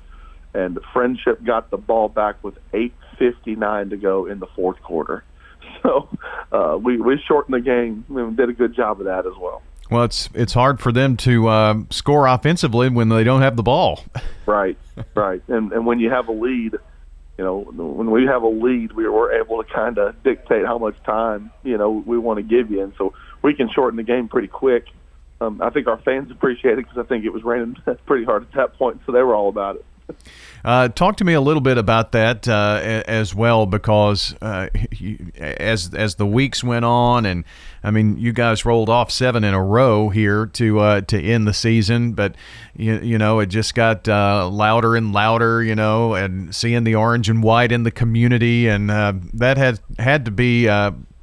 and 0.55 0.79
Friendship 0.93 1.43
got 1.45 1.71
the 1.71 1.77
ball 1.77 2.09
back 2.09 2.43
with 2.43 2.59
eight 2.73 2.95
fifty 3.19 3.57
nine 3.57 3.91
to 3.91 3.97
go 3.97 4.27
in 4.27 4.39
the 4.39 4.47
fourth 4.47 4.81
quarter. 4.83 5.25
So 5.83 6.09
uh, 6.51 6.79
we 6.81 6.99
we 6.99 7.23
shortened 7.29 7.55
the 7.55 7.61
game. 7.61 8.05
We 8.09 8.23
did 8.35 8.49
a 8.49 8.53
good 8.53 8.75
job 8.75 9.01
of 9.01 9.07
that 9.07 9.27
as 9.27 9.35
well. 9.39 9.63
Well, 9.91 10.05
it's 10.05 10.29
it's 10.35 10.53
hard 10.53 10.81
for 10.81 10.93
them 10.93 11.17
to 11.19 11.49
uh, 11.49 11.75
score 11.91 12.27
offensively 12.27 12.89
when 12.89 13.09
they 13.09 13.25
don't 13.25 13.43
have 13.43 13.57
the 13.57 13.63
ball. 13.63 14.05
right, 14.47 14.77
right, 15.15 15.43
and 15.49 15.73
and 15.73 15.87
when 15.87 16.01
you 16.01 16.11
have 16.11 16.29
a 16.29 16.33
lead, 16.33 16.75
you 17.39 17.45
know, 17.45 17.59
when 17.59 18.11
we 18.11 18.27
have 18.27 18.43
a 18.43 18.49
lead, 18.49 18.93
we 18.93 19.09
we're 19.09 19.41
able 19.41 19.63
to 19.63 19.73
kind 19.73 19.99
of 19.99 20.21
dictate 20.23 20.67
how 20.67 20.79
much 20.79 20.97
time 21.05 21.51
you 21.63 21.79
know 21.79 21.91
we 21.91 22.19
want 22.19 22.39
to 22.39 22.43
give 22.43 22.71
you, 22.71 22.83
and 22.83 22.93
so 22.99 23.15
we 23.49 23.55
can 23.55 23.71
shorten 23.71 23.97
the 23.97 24.03
game 24.03 24.29
pretty 24.29 24.47
quick. 24.47 24.85
Um, 25.41 25.63
I 25.63 25.71
think 25.71 25.87
our 25.87 25.97
fans 25.97 26.31
appreciate 26.31 26.73
it 26.73 26.85
because 26.85 26.99
I 26.99 27.03
think 27.05 27.25
it 27.25 27.33
was 27.33 27.43
raining 27.43 27.77
pretty 28.07 28.27
hard 28.27 28.43
at 28.43 28.53
that 28.53 28.75
point, 28.75 29.01
so 29.07 29.13
they 29.13 29.23
were 29.23 29.35
all 29.35 29.49
about 29.49 29.77
it. 29.77 29.87
Uh, 30.65 30.89
talk 30.89 31.17
to 31.17 31.25
me 31.25 31.33
a 31.33 31.41
little 31.41 31.63
bit 31.63 31.79
about 31.79 32.13
that 32.13 32.47
uh, 32.47 32.79
as 33.07 33.35
well, 33.35 33.65
because 33.65 34.35
uh, 34.43 34.69
you, 34.93 35.33
as 35.39 35.95
as 35.95 36.17
the 36.17 36.27
weeks 36.27 36.63
went 36.63 36.85
on, 36.85 37.25
and 37.25 37.45
I 37.83 37.91
mean, 37.91 38.19
you 38.19 38.35
guys 38.35 38.67
rolled 38.67 38.91
off 38.91 39.11
seven 39.11 39.45
in 39.45 39.55
a 39.55 39.63
row 39.63 40.11
here 40.11 40.45
to 40.45 40.81
uh, 40.81 41.01
to 41.03 41.19
end 41.19 41.47
the 41.47 41.55
season, 41.55 42.13
but 42.13 42.35
you, 42.77 42.99
you 42.99 43.17
know 43.17 43.41
it 43.41 43.47
just 43.47 43.75
got 43.75 44.07
uh, 44.09 44.47
louder 44.51 44.95
and 44.95 45.15
louder, 45.15 45.63
you 45.63 45.75
know, 45.75 46.13
and 46.13 46.55
seeing 46.55 46.85
the 46.85 46.97
orange 46.97 47.31
and 47.31 47.43
white 47.43 47.73
in 47.73 47.85
the 47.85 47.91
community, 47.91 48.69
and 48.69 48.91
uh, 48.91 49.15
that 49.33 49.57
had 49.57 49.81
had 49.99 50.27
to 50.27 50.31
be 50.31 50.69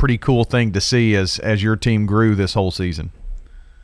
pretty 0.05 0.19
cool 0.19 0.43
thing 0.43 0.71
to 0.71 0.79
see 0.79 1.15
as 1.15 1.39
as 1.39 1.63
your 1.63 1.75
team 1.75 2.05
grew 2.05 2.35
this 2.35 2.53
whole 2.53 2.69
season. 2.69 3.11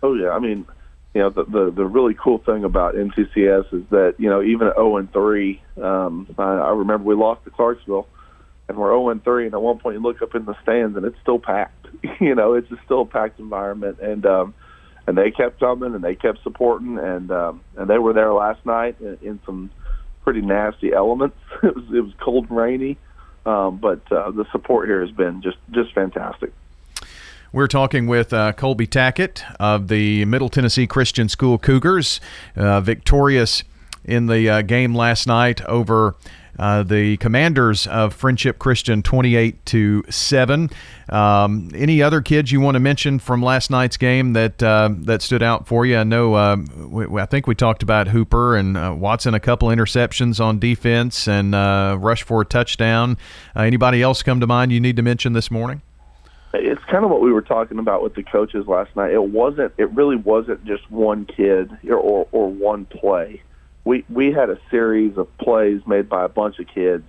Oh 0.03 0.13
yeah, 0.13 0.29
I 0.29 0.37
mean 0.37 0.67
you 1.15 1.21
know 1.21 1.31
the, 1.31 1.45
the 1.45 1.71
the 1.75 1.83
really 1.83 2.13
cool 2.13 2.37
thing 2.37 2.63
about 2.63 2.93
MTCS 2.93 3.73
is 3.73 3.83
that 3.89 4.13
you 4.19 4.29
know 4.29 4.43
even 4.43 4.67
at 4.67 4.75
0 4.75 4.97
and 4.97 5.11
3, 5.11 5.61
um, 5.81 6.27
I, 6.37 6.43
I 6.43 6.69
remember 6.73 7.05
we 7.05 7.15
lost 7.15 7.43
to 7.45 7.49
Clarksville, 7.49 8.07
and 8.69 8.77
we're 8.77 8.89
0 8.89 9.09
and 9.09 9.23
3, 9.23 9.45
and 9.45 9.55
at 9.55 9.61
one 9.63 9.79
point 9.79 9.95
you 9.95 10.01
look 10.03 10.21
up 10.21 10.35
in 10.35 10.45
the 10.45 10.53
stands 10.61 10.95
and 10.95 11.07
it's 11.07 11.17
still 11.23 11.39
packed. 11.39 11.87
you 12.19 12.35
know, 12.35 12.53
it's 12.53 12.69
a 12.69 12.77
still 12.85 13.01
a 13.01 13.05
packed 13.07 13.39
environment, 13.39 13.97
and 13.99 14.23
um, 14.27 14.53
and 15.07 15.17
they 15.17 15.31
kept 15.31 15.59
coming 15.59 15.95
and 15.95 16.03
they 16.03 16.13
kept 16.13 16.43
supporting, 16.43 16.99
and 16.99 17.31
um, 17.31 17.61
and 17.77 17.89
they 17.89 17.97
were 17.97 18.13
there 18.13 18.31
last 18.31 18.63
night 18.63 18.95
in, 19.01 19.17
in 19.23 19.39
some 19.43 19.71
pretty 20.23 20.41
nasty 20.41 20.93
elements. 20.93 21.37
it 21.63 21.75
was 21.75 21.85
it 21.91 22.01
was 22.01 22.13
cold 22.23 22.47
and 22.47 22.55
rainy, 22.55 22.99
um, 23.45 23.77
but 23.77 23.99
uh, 24.11 24.31
the 24.31 24.45
support 24.51 24.87
here 24.87 25.01
has 25.01 25.11
been 25.11 25.41
just 25.41 25.57
just 25.71 25.93
fantastic. 25.93 26.53
We're 27.53 27.67
talking 27.67 28.07
with 28.07 28.31
uh, 28.31 28.53
Colby 28.53 28.87
Tackett 28.87 29.43
of 29.59 29.89
the 29.89 30.23
Middle 30.25 30.47
Tennessee 30.47 30.87
Christian 30.87 31.27
School 31.27 31.57
Cougars, 31.57 32.21
uh, 32.55 32.79
victorious 32.79 33.65
in 34.05 34.27
the 34.27 34.49
uh, 34.49 34.61
game 34.61 34.95
last 34.95 35.27
night 35.27 35.61
over 35.65 36.15
uh, 36.59 36.83
the 36.83 37.17
Commanders 37.17 37.87
of 37.87 38.13
Friendship 38.13 38.59
Christian 38.59 39.01
28 39.01 39.65
to 39.67 40.03
7. 40.09 40.69
Um, 41.09 41.69
any 41.75 42.01
other 42.01 42.21
kids 42.21 42.51
you 42.51 42.61
want 42.61 42.75
to 42.75 42.79
mention 42.79 43.19
from 43.19 43.41
last 43.41 43.69
night's 43.69 43.97
game 43.97 44.33
that 44.33 44.61
uh, 44.63 44.89
that 44.99 45.21
stood 45.21 45.43
out 45.43 45.67
for 45.67 45.85
you? 45.85 45.97
I 45.97 46.03
know 46.03 46.35
uh, 46.35 46.57
we, 46.87 47.19
I 47.19 47.25
think 47.25 47.47
we 47.47 47.55
talked 47.55 47.83
about 47.83 48.07
Hooper 48.07 48.55
and 48.55 48.77
uh, 48.77 48.95
Watson 48.97 49.33
a 49.33 49.39
couple 49.39 49.69
interceptions 49.69 50.39
on 50.39 50.59
defense 50.59 51.27
and 51.27 51.53
uh, 51.53 51.97
rush 51.99 52.23
for 52.23 52.41
a 52.41 52.45
touchdown. 52.45 53.17
Anybody 53.55 54.01
else 54.01 54.23
come 54.23 54.39
to 54.39 54.47
mind 54.47 54.71
you 54.71 54.79
need 54.79 54.95
to 54.95 55.01
mention 55.01 55.33
this 55.33 55.51
morning? 55.51 55.81
It's 56.53 56.83
kind 56.85 57.05
of 57.05 57.11
what 57.11 57.21
we 57.21 57.31
were 57.31 57.41
talking 57.41 57.79
about 57.79 58.03
with 58.03 58.15
the 58.15 58.23
coaches 58.23 58.67
last 58.67 58.93
night. 58.95 59.11
It 59.11 59.23
wasn't. 59.23 59.73
It 59.77 59.89
really 59.91 60.17
wasn't 60.17 60.65
just 60.65 60.89
one 60.91 61.25
kid 61.25 61.71
or 61.89 61.95
or, 61.95 62.27
or 62.31 62.49
one 62.49 62.85
play 62.85 63.41
we 63.83 64.05
we 64.09 64.31
had 64.31 64.49
a 64.49 64.59
series 64.69 65.17
of 65.17 65.27
plays 65.37 65.81
made 65.87 66.07
by 66.07 66.25
a 66.25 66.29
bunch 66.29 66.59
of 66.59 66.67
kids, 66.67 67.05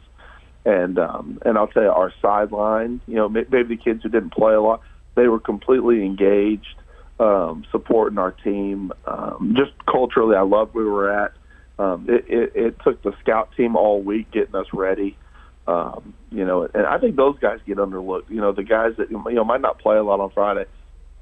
and 0.65 0.99
um, 0.99 1.39
and 1.45 1.59
I'll 1.59 1.67
tell 1.67 1.83
you, 1.83 1.91
our 1.91 2.13
sideline, 2.23 3.01
you 3.07 3.17
know, 3.17 3.29
maybe 3.29 3.63
the 3.65 3.77
kids 3.77 4.03
who 4.03 4.09
didn't 4.09 4.33
play 4.33 4.55
a 4.55 4.61
lot, 4.61 4.81
they 5.15 5.29
were 5.29 5.41
completely 5.41 6.05
engaged, 6.05 6.77
um, 7.21 7.65
supporting 7.71 8.19
our 8.19 8.33
team. 8.33 8.93
Um, 9.07 9.55
just 9.57 9.73
culturally, 9.87 10.37
I 10.37 10.43
loved 10.43 10.75
where 10.75 10.85
we 10.85 10.91
were 10.91 11.13
at. 11.13 11.33
Um, 11.79 12.07
it, 12.09 12.25
it, 12.29 12.53
it 12.55 12.77
took 12.85 13.03
the 13.03 13.13
scout 13.21 13.51
team 13.57 13.77
all 13.77 14.03
week 14.03 14.31
getting 14.31 14.55
us 14.55 14.67
ready. 14.73 15.17
Um, 15.67 16.15
you 16.31 16.45
know, 16.45 16.69
and 16.75 16.87
I 16.87 16.99
think 16.99 17.17
those 17.17 17.39
guys 17.39 17.61
get 17.67 17.77
underlooked. 17.77 18.31
You 18.31 18.41
know, 18.41 18.53
the 18.53 18.65
guys 18.65 18.95
that 18.99 19.11
you 19.11 19.19
know 19.33 19.45
might 19.45 19.61
not 19.61 19.79
play 19.79 19.97
a 19.97 20.03
lot 20.03 20.21
on 20.21 20.31
Friday 20.31 20.65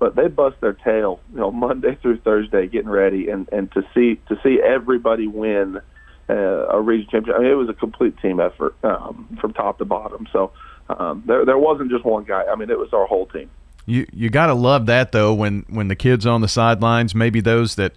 but 0.00 0.16
they 0.16 0.26
bust 0.26 0.56
their 0.60 0.72
tail, 0.72 1.20
you 1.32 1.38
know, 1.38 1.52
Monday 1.52 1.94
through 2.02 2.18
Thursday, 2.20 2.66
getting 2.66 2.88
ready, 2.88 3.28
and 3.28 3.48
and 3.52 3.70
to 3.72 3.82
see 3.94 4.18
to 4.28 4.40
see 4.42 4.60
everybody 4.60 5.28
win 5.28 5.80
uh, 6.28 6.34
a 6.34 6.80
region 6.80 7.08
championship. 7.10 7.36
I 7.38 7.42
mean, 7.42 7.52
it 7.52 7.54
was 7.54 7.68
a 7.68 7.74
complete 7.74 8.18
team 8.18 8.40
effort 8.40 8.74
um, 8.82 9.38
from 9.40 9.52
top 9.52 9.78
to 9.78 9.84
bottom. 9.84 10.26
So 10.32 10.52
um, 10.88 11.22
there 11.26 11.44
there 11.44 11.58
wasn't 11.58 11.90
just 11.90 12.04
one 12.04 12.24
guy. 12.24 12.42
I 12.50 12.56
mean, 12.56 12.70
it 12.70 12.78
was 12.78 12.92
our 12.92 13.06
whole 13.06 13.26
team. 13.26 13.50
You 13.84 14.06
you 14.12 14.30
got 14.30 14.46
to 14.46 14.54
love 14.54 14.86
that 14.86 15.12
though 15.12 15.34
when 15.34 15.66
when 15.68 15.88
the 15.88 15.96
kids 15.96 16.26
on 16.26 16.40
the 16.40 16.48
sidelines, 16.48 17.14
maybe 17.14 17.40
those 17.40 17.74
that 17.74 17.92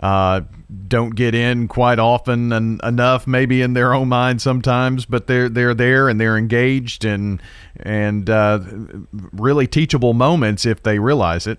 uh, 0.00 0.40
don't 0.88 1.14
get 1.14 1.34
in 1.34 1.68
quite 1.68 1.98
often 1.98 2.52
and 2.52 2.80
enough, 2.82 3.26
maybe 3.26 3.60
in 3.60 3.74
their 3.74 3.92
own 3.92 4.08
mind 4.08 4.40
sometimes, 4.40 5.04
but 5.04 5.26
they're 5.26 5.48
they're 5.48 5.74
there 5.74 6.08
and 6.08 6.20
they're 6.20 6.38
engaged 6.38 7.04
and 7.04 7.42
and 7.76 8.30
uh, 8.30 8.60
really 9.32 9.66
teachable 9.66 10.14
moments 10.14 10.64
if 10.64 10.82
they 10.82 10.98
realize 10.98 11.46
it. 11.46 11.58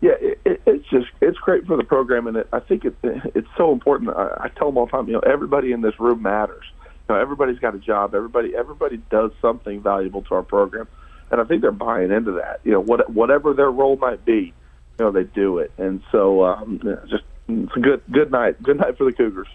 Yeah, 0.00 0.12
it, 0.20 0.62
it's 0.66 0.88
just 0.88 1.06
it's 1.20 1.38
great 1.38 1.66
for 1.66 1.76
the 1.76 1.84
program, 1.84 2.26
and 2.26 2.38
it, 2.38 2.48
I 2.52 2.60
think 2.60 2.84
it, 2.84 2.94
it's 3.02 3.48
so 3.56 3.72
important. 3.72 4.10
I, 4.10 4.44
I 4.44 4.48
tell 4.56 4.68
them 4.68 4.78
all 4.78 4.86
the 4.86 4.92
time, 4.92 5.06
you 5.06 5.14
know, 5.14 5.20
everybody 5.20 5.72
in 5.72 5.80
this 5.80 5.98
room 6.00 6.22
matters. 6.22 6.64
You 7.08 7.14
know, 7.14 7.20
everybody's 7.20 7.58
got 7.58 7.74
a 7.74 7.78
job. 7.78 8.14
Everybody 8.14 8.56
everybody 8.56 8.96
does 9.10 9.30
something 9.42 9.82
valuable 9.82 10.22
to 10.22 10.34
our 10.36 10.42
program, 10.42 10.88
and 11.30 11.40
I 11.40 11.44
think 11.44 11.60
they're 11.60 11.70
buying 11.70 12.10
into 12.10 12.32
that. 12.32 12.60
You 12.64 12.72
know, 12.72 12.80
what 12.80 13.10
whatever 13.10 13.52
their 13.52 13.70
role 13.70 13.96
might 13.96 14.24
be, 14.24 14.54
you 14.98 15.04
know, 15.04 15.10
they 15.10 15.24
do 15.24 15.58
it, 15.58 15.72
and 15.76 16.02
so 16.10 16.44
um, 16.44 16.80
just 17.08 17.24
it's 17.48 17.76
a 17.76 17.80
good 17.80 18.02
good 18.10 18.30
night. 18.30 18.62
Good 18.62 18.78
night 18.78 18.96
for 18.96 19.04
the 19.04 19.12
Cougars. 19.12 19.48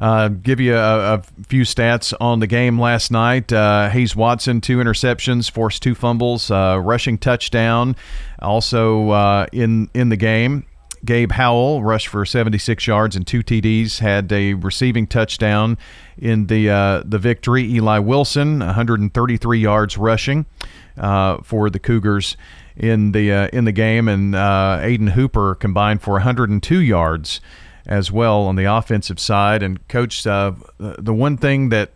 Uh, 0.00 0.28
give 0.28 0.60
you 0.60 0.74
a, 0.74 1.14
a, 1.14 1.22
few 1.46 1.62
stats 1.62 2.12
on 2.20 2.40
the 2.40 2.46
game 2.46 2.80
last 2.80 3.10
night. 3.10 3.52
Uh, 3.52 3.88
Hayes 3.88 4.14
Watson, 4.14 4.60
two 4.60 4.78
interceptions, 4.78 5.50
forced 5.50 5.82
two 5.82 5.94
fumbles, 5.94 6.50
uh, 6.50 6.80
rushing 6.82 7.16
touchdown. 7.18 7.96
Also 8.40 9.10
uh, 9.10 9.46
in 9.52 9.88
in 9.94 10.08
the 10.08 10.16
game, 10.16 10.66
Gabe 11.04 11.32
Howell 11.32 11.82
rushed 11.82 12.08
for 12.08 12.24
76 12.24 12.86
yards 12.86 13.14
and 13.14 13.26
two 13.26 13.42
TDs, 13.42 13.98
had 13.98 14.32
a 14.32 14.54
receiving 14.54 15.06
touchdown 15.06 15.78
in 16.18 16.46
the 16.46 16.70
uh, 16.70 17.02
the 17.04 17.18
victory. 17.18 17.64
Eli 17.64 17.98
Wilson, 17.98 18.60
133 18.60 19.58
yards 19.58 19.98
rushing 19.98 20.46
uh, 20.96 21.38
for 21.42 21.70
the 21.70 21.78
Cougars 21.78 22.36
in 22.76 23.12
the 23.12 23.32
uh, 23.32 23.48
in 23.52 23.64
the 23.64 23.72
game, 23.72 24.08
and 24.08 24.34
uh, 24.34 24.78
Aiden 24.80 25.10
Hooper 25.10 25.54
combined 25.54 26.02
for 26.02 26.14
102 26.14 26.80
yards 26.80 27.40
as 27.86 28.10
well 28.10 28.42
on 28.42 28.56
the 28.56 28.64
offensive 28.64 29.20
side. 29.20 29.62
And 29.62 29.86
coach, 29.88 30.26
uh, 30.26 30.52
the 30.78 31.14
one 31.14 31.36
thing 31.36 31.68
that 31.68 31.90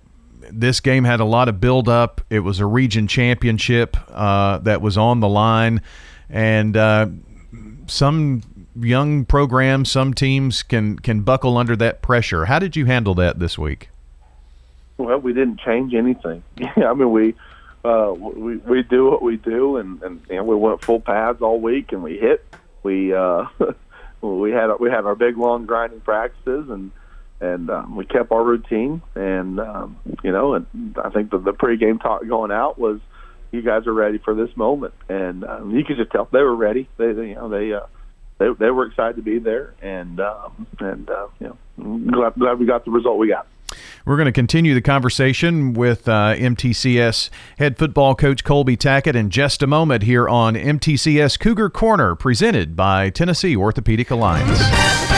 this 0.50 0.80
game 0.80 1.04
had 1.04 1.20
a 1.20 1.24
lot 1.24 1.48
of 1.48 1.60
build 1.60 1.88
up. 1.88 2.20
It 2.30 2.40
was 2.40 2.60
a 2.60 2.66
region 2.66 3.06
championship 3.06 3.96
uh, 4.10 4.58
that 4.58 4.80
was 4.80 4.96
on 4.96 5.20
the 5.20 5.28
line, 5.28 5.82
and 6.30 6.76
uh, 6.76 7.08
some 7.86 8.42
young 8.80 9.24
programs, 9.24 9.90
some 9.90 10.14
teams 10.14 10.62
can 10.62 10.98
can 10.98 11.22
buckle 11.22 11.56
under 11.56 11.76
that 11.76 12.02
pressure. 12.02 12.46
How 12.46 12.58
did 12.58 12.76
you 12.76 12.86
handle 12.86 13.14
that 13.16 13.38
this 13.38 13.58
week? 13.58 13.90
Well, 14.96 15.18
we 15.18 15.32
didn't 15.32 15.60
change 15.60 15.94
anything. 15.94 16.42
I 16.76 16.92
mean, 16.94 17.10
we 17.10 17.34
uh, 17.84 18.12
we 18.12 18.56
we 18.56 18.82
do 18.82 19.10
what 19.10 19.22
we 19.22 19.36
do, 19.36 19.76
and 19.76 20.02
and 20.02 20.20
know, 20.28 20.44
we 20.44 20.56
went 20.56 20.84
full 20.84 21.00
pads 21.00 21.40
all 21.40 21.60
week, 21.60 21.92
and 21.92 22.02
we 22.02 22.18
hit. 22.18 22.44
We 22.82 23.14
uh, 23.14 23.44
we 24.20 24.50
had 24.50 24.70
we 24.80 24.90
had 24.90 25.04
our 25.06 25.14
big 25.14 25.36
long 25.36 25.66
grinding 25.66 26.00
practices, 26.00 26.68
and 26.70 26.90
and 27.40 27.70
um, 27.70 27.96
we 27.96 28.04
kept 28.04 28.32
our 28.32 28.42
routine, 28.42 29.02
and 29.14 29.60
um, 29.60 29.96
you 30.24 30.32
know, 30.32 30.54
and 30.54 30.96
I 31.02 31.10
think 31.10 31.30
the, 31.30 31.38
the 31.38 31.52
pregame 31.52 32.00
talk 32.00 32.26
going 32.26 32.50
out 32.50 32.78
was, 32.78 33.00
you 33.52 33.62
guys 33.62 33.86
are 33.86 33.92
ready 33.92 34.18
for 34.18 34.34
this 34.34 34.54
moment, 34.56 34.94
and 35.08 35.44
um, 35.44 35.70
you 35.70 35.84
could 35.84 35.96
just 35.96 36.10
tell 36.10 36.28
they 36.32 36.42
were 36.42 36.56
ready. 36.56 36.88
They, 36.96 37.12
they 37.12 37.28
you 37.28 37.34
know 37.34 37.48
they. 37.48 37.72
Uh, 37.72 37.86
they, 38.38 38.46
they 38.56 38.70
were 38.70 38.86
excited 38.86 39.16
to 39.16 39.22
be 39.22 39.40
there, 39.40 39.74
and 39.82 40.20
um, 40.20 40.68
and 40.78 41.10
uh, 41.10 41.26
you 41.40 41.58
know, 41.76 41.98
glad, 42.12 42.34
glad 42.34 42.60
we 42.60 42.66
got 42.66 42.84
the 42.84 42.92
result 42.92 43.18
we 43.18 43.26
got. 43.26 43.48
We're 44.08 44.16
going 44.16 44.24
to 44.24 44.32
continue 44.32 44.72
the 44.72 44.80
conversation 44.80 45.74
with 45.74 46.08
uh, 46.08 46.34
MTCS 46.34 47.28
head 47.58 47.76
football 47.76 48.14
coach 48.14 48.42
Colby 48.42 48.74
Tackett 48.74 49.14
in 49.14 49.28
just 49.28 49.62
a 49.62 49.66
moment 49.66 50.02
here 50.02 50.26
on 50.26 50.54
MTCS 50.54 51.38
Cougar 51.38 51.68
Corner, 51.68 52.14
presented 52.14 52.74
by 52.74 53.10
Tennessee 53.10 53.54
Orthopedic 53.54 54.10
Alliance. 54.10 55.17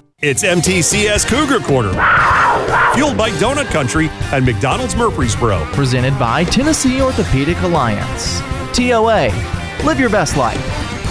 It's 0.23 0.43
MTCS 0.43 1.27
Cougar 1.27 1.65
Corner. 1.65 1.93
Fueled 2.93 3.17
by 3.17 3.31
Donut 3.39 3.65
Country 3.71 4.07
and 4.31 4.45
McDonald's 4.45 4.95
Murfreesboro. 4.95 5.65
Presented 5.73 6.17
by 6.19 6.43
Tennessee 6.43 7.01
Orthopedic 7.01 7.59
Alliance. 7.63 8.39
TOA. 8.71 9.29
Live 9.83 9.99
your 9.99 10.11
best 10.11 10.37
life. 10.37 10.59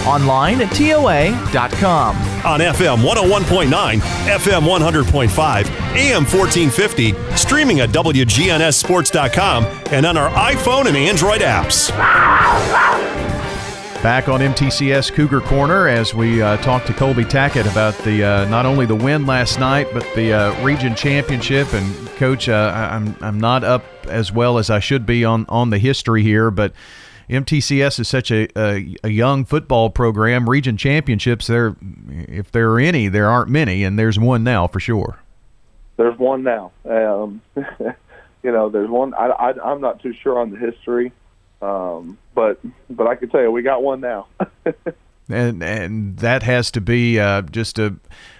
Online 0.07 0.61
at 0.61 0.73
TOA.com. 0.73 2.15
On 2.45 2.59
FM 2.61 2.99
101.9, 3.03 3.99
FM 3.99 4.61
100.5, 4.61 5.69
AM 5.93 6.23
1450, 6.23 7.13
streaming 7.35 7.81
at 7.81 7.89
WGNSSports.com, 7.89 9.65
and 9.91 10.05
on 10.05 10.15
our 10.15 10.29
iPhone 10.31 10.87
and 10.87 10.95
Android 10.95 11.41
apps. 11.41 11.91
Back 14.03 14.29
on 14.29 14.39
MTCS 14.39 15.13
Cougar 15.13 15.41
Corner 15.41 15.87
as 15.87 16.15
we 16.15 16.41
uh, 16.41 16.57
talk 16.57 16.85
to 16.85 16.93
Colby 16.93 17.23
Tackett 17.23 17.71
about 17.71 17.95
the 17.99 18.23
uh, 18.23 18.45
not 18.45 18.65
only 18.65 18.87
the 18.87 18.95
win 18.95 19.27
last 19.27 19.59
night 19.59 19.89
but 19.93 20.03
the 20.15 20.33
uh, 20.33 20.63
region 20.63 20.95
championship. 20.95 21.71
And 21.73 22.07
coach, 22.15 22.49
uh, 22.49 22.89
I'm 22.91 23.15
I'm 23.21 23.39
not 23.39 23.63
up 23.63 23.85
as 24.07 24.31
well 24.31 24.57
as 24.57 24.71
I 24.71 24.79
should 24.79 25.05
be 25.05 25.23
on 25.23 25.45
on 25.49 25.69
the 25.69 25.77
history 25.77 26.23
here, 26.23 26.49
but 26.49 26.73
MTCS 27.29 27.99
is 27.99 28.07
such 28.07 28.31
a, 28.31 28.47
a, 28.59 28.95
a 29.03 29.09
young 29.09 29.45
football 29.45 29.91
program. 29.91 30.49
Region 30.49 30.77
championships, 30.77 31.45
there 31.45 31.75
if 32.09 32.51
there 32.51 32.71
are 32.71 32.79
any, 32.79 33.07
there 33.07 33.29
aren't 33.29 33.51
many, 33.51 33.83
and 33.83 33.99
there's 33.99 34.17
one 34.17 34.43
now 34.43 34.65
for 34.65 34.79
sure. 34.79 35.19
There's 35.97 36.17
one 36.17 36.41
now. 36.41 36.71
Um, 36.89 37.41
you 37.55 38.51
know, 38.51 38.69
there's 38.69 38.89
one. 38.89 39.13
I, 39.13 39.27
I, 39.27 39.71
I'm 39.71 39.79
not 39.79 40.01
too 40.01 40.15
sure 40.23 40.39
on 40.39 40.49
the 40.49 40.57
history. 40.57 41.13
Um, 41.61 42.17
but 42.33 42.59
but 42.89 43.07
I 43.07 43.15
can 43.15 43.29
tell 43.29 43.41
you, 43.41 43.51
we 43.51 43.61
got 43.61 43.83
one 43.83 44.01
now. 44.01 44.27
and 45.29 45.63
and 45.63 46.17
that 46.17 46.43
has 46.43 46.71
to 46.71 46.81
be 46.81 47.19
uh, 47.19 47.43
just 47.43 47.79
a 47.79 47.95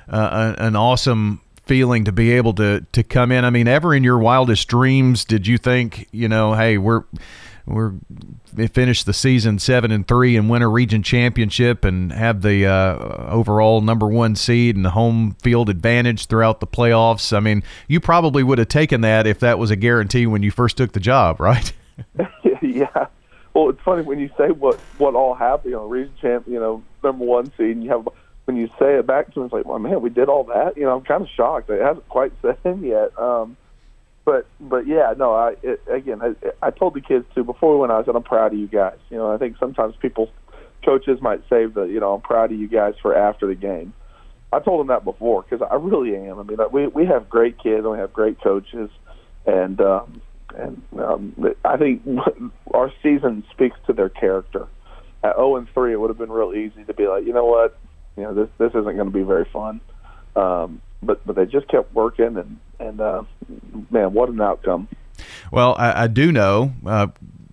uh, 0.09 0.55
an 0.57 0.75
awesome 0.75 1.41
feeling 1.65 2.03
to 2.05 2.11
be 2.11 2.31
able 2.31 2.53
to 2.53 2.85
to 2.91 3.03
come 3.03 3.31
in. 3.31 3.45
I 3.45 3.49
mean, 3.49 3.67
ever 3.67 3.93
in 3.93 4.03
your 4.03 4.17
wildest 4.17 4.67
dreams 4.67 5.23
did 5.25 5.47
you 5.47 5.57
think, 5.57 6.07
you 6.11 6.27
know, 6.27 6.53
hey, 6.53 6.77
we're 6.77 7.03
we're 7.65 7.93
finish 8.73 9.03
the 9.03 9.13
season 9.13 9.59
seven 9.59 9.91
and 9.91 10.07
three 10.07 10.35
and 10.35 10.49
win 10.49 10.61
a 10.61 10.67
region 10.67 11.03
championship 11.03 11.85
and 11.85 12.11
have 12.11 12.41
the 12.41 12.65
uh, 12.65 12.95
overall 13.29 13.81
number 13.81 14.07
one 14.07 14.35
seed 14.35 14.75
and 14.75 14.83
the 14.83 14.89
home 14.89 15.35
field 15.41 15.69
advantage 15.69 16.25
throughout 16.25 16.59
the 16.59 16.67
playoffs. 16.67 17.35
I 17.35 17.39
mean, 17.39 17.63
you 17.87 17.99
probably 17.99 18.43
would 18.43 18.57
have 18.57 18.67
taken 18.67 19.01
that 19.01 19.25
if 19.25 19.39
that 19.39 19.57
was 19.57 19.71
a 19.71 19.75
guarantee 19.75 20.25
when 20.25 20.43
you 20.43 20.51
first 20.51 20.75
took 20.75 20.91
the 20.91 20.99
job, 20.99 21.39
right? 21.39 21.71
yeah. 22.75 23.07
Well, 23.53 23.69
it's 23.69 23.81
funny 23.83 24.03
when 24.03 24.19
you 24.19 24.29
say 24.37 24.51
what 24.51 24.83
what 24.97 25.15
all 25.15 25.35
happened. 25.35 25.71
You 25.71 25.77
know, 25.77 25.87
region 25.87 26.15
champ, 26.21 26.45
you 26.47 26.59
know, 26.59 26.83
number 27.03 27.25
one 27.25 27.51
seed, 27.57 27.75
and 27.75 27.83
you 27.83 27.89
have 27.89 28.07
when 28.45 28.57
you 28.57 28.67
say 28.79 28.95
it 28.95 29.07
back 29.07 29.33
to 29.33 29.39
him, 29.39 29.45
it's 29.45 29.53
like, 29.53 29.65
well, 29.65 29.79
man, 29.79 30.01
we 30.01 30.09
did 30.09 30.29
all 30.29 30.43
that. 30.45 30.75
You 30.75 30.83
know, 30.83 30.97
I'm 30.97 31.03
kind 31.03 31.21
of 31.21 31.29
shocked. 31.35 31.69
It 31.69 31.81
hasn't 31.81 32.07
quite 32.09 32.33
set 32.41 32.59
in 32.65 32.83
yet. 32.83 33.17
Um, 33.17 33.57
but 34.25 34.47
but 34.59 34.87
yeah, 34.87 35.13
no. 35.17 35.33
I 35.33 35.55
it, 35.63 35.81
again, 35.89 36.21
I, 36.21 36.33
I 36.61 36.71
told 36.71 36.93
the 36.93 37.01
kids 37.01 37.25
too 37.33 37.43
before 37.43 37.73
we 37.73 37.79
went. 37.79 37.91
out, 37.91 38.03
I 38.03 38.05
said, 38.05 38.15
I'm 38.15 38.23
proud 38.23 38.53
of 38.53 38.59
you 38.59 38.67
guys. 38.67 38.97
You 39.09 39.17
know, 39.17 39.33
I 39.33 39.37
think 39.37 39.57
sometimes 39.59 39.95
people, 40.01 40.29
coaches 40.85 41.19
might 41.21 41.41
save 41.49 41.73
the, 41.73 41.83
you 41.83 41.99
know, 41.99 42.13
I'm 42.13 42.21
proud 42.21 42.51
of 42.51 42.59
you 42.59 42.67
guys 42.67 42.93
for 43.01 43.15
after 43.15 43.47
the 43.47 43.55
game. 43.55 43.93
I 44.53 44.59
told 44.59 44.79
them 44.81 44.87
that 44.87 45.05
before 45.05 45.43
because 45.43 45.65
I 45.69 45.75
really 45.75 46.15
am. 46.15 46.39
I 46.39 46.43
mean, 46.43 46.57
we 46.71 46.87
we 46.87 47.05
have 47.05 47.29
great 47.29 47.57
kids 47.57 47.83
and 47.83 47.91
we 47.91 47.97
have 47.97 48.13
great 48.13 48.41
coaches, 48.41 48.89
and 49.45 49.79
um, 49.79 50.21
and 50.57 50.81
um, 50.99 51.35
I 51.63 51.77
think 51.77 52.01
our 52.73 52.91
season 53.03 53.43
speaks 53.51 53.77
to 53.87 53.93
their 53.93 54.09
character. 54.09 54.67
At 55.23 55.35
0 55.35 55.57
and 55.57 55.69
3, 55.69 55.93
it 55.93 55.99
would 55.99 56.09
have 56.09 56.17
been 56.17 56.31
real 56.31 56.53
easy 56.53 56.83
to 56.85 56.93
be 56.93 57.07
like, 57.07 57.25
you 57.25 57.33
know 57.33 57.45
what, 57.45 57.77
you 58.17 58.23
know 58.23 58.33
this 58.33 58.49
this 58.57 58.69
isn't 58.69 58.83
going 58.83 58.97
to 58.97 59.11
be 59.11 59.23
very 59.23 59.45
fun. 59.45 59.79
Um, 60.35 60.81
but 61.03 61.25
but 61.25 61.35
they 61.35 61.45
just 61.45 61.67
kept 61.67 61.93
working, 61.93 62.37
and 62.37 62.59
and 62.79 63.01
uh, 63.01 63.23
man, 63.89 64.13
what 64.13 64.29
an 64.29 64.41
outcome! 64.41 64.87
Well, 65.51 65.75
I, 65.77 66.03
I 66.03 66.07
do 66.07 66.31
know. 66.31 66.73
Uh, 66.85 67.07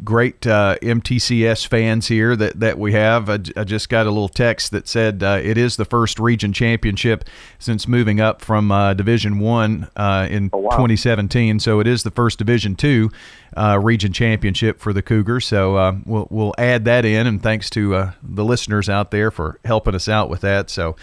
great 0.04 0.46
uh, 0.46 0.76
MTCS 0.80 1.66
fans 1.66 2.08
here 2.08 2.36
that, 2.36 2.60
that 2.60 2.78
we 2.78 2.92
have. 2.92 3.28
I, 3.28 3.38
I, 3.56 3.64
just 3.64 3.88
got 3.88 4.06
a 4.06 4.10
little 4.10 4.28
text 4.28 4.70
that 4.72 4.86
said 4.86 5.22
uh, 5.22 5.40
it 5.42 5.58
is 5.58 5.76
the 5.76 5.84
first 5.84 6.18
region 6.18 6.52
championship 6.52 7.24
since 7.58 7.88
moving 7.88 8.20
up 8.20 8.40
from 8.42 8.70
uh, 8.70 8.94
Division 8.94 9.38
One 9.38 9.88
uh, 9.96 10.26
in 10.30 10.50
oh, 10.52 10.58
wow. 10.58 10.70
2017. 10.70 11.60
So 11.60 11.80
it 11.80 11.86
is 11.86 12.02
the 12.02 12.10
first 12.10 12.38
Division 12.38 12.76
Two 12.76 13.10
uh, 13.56 13.78
region 13.82 14.12
championship 14.12 14.78
for 14.80 14.92
the 14.92 15.02
Cougars. 15.02 15.46
So 15.46 15.76
uh, 15.76 15.96
we'll 16.04 16.28
we'll 16.30 16.54
add 16.58 16.84
that 16.84 17.04
in, 17.04 17.26
and 17.26 17.42
thanks 17.42 17.68
to 17.70 18.12
the 18.22 18.44
listeners 18.44 18.88
out 18.88 19.10
there 19.10 19.30
for 19.30 19.58
helping 19.64 19.94
us 19.94 20.08
out 20.08 20.30
with 20.30 20.42
that. 20.42 20.70
So 20.70 20.96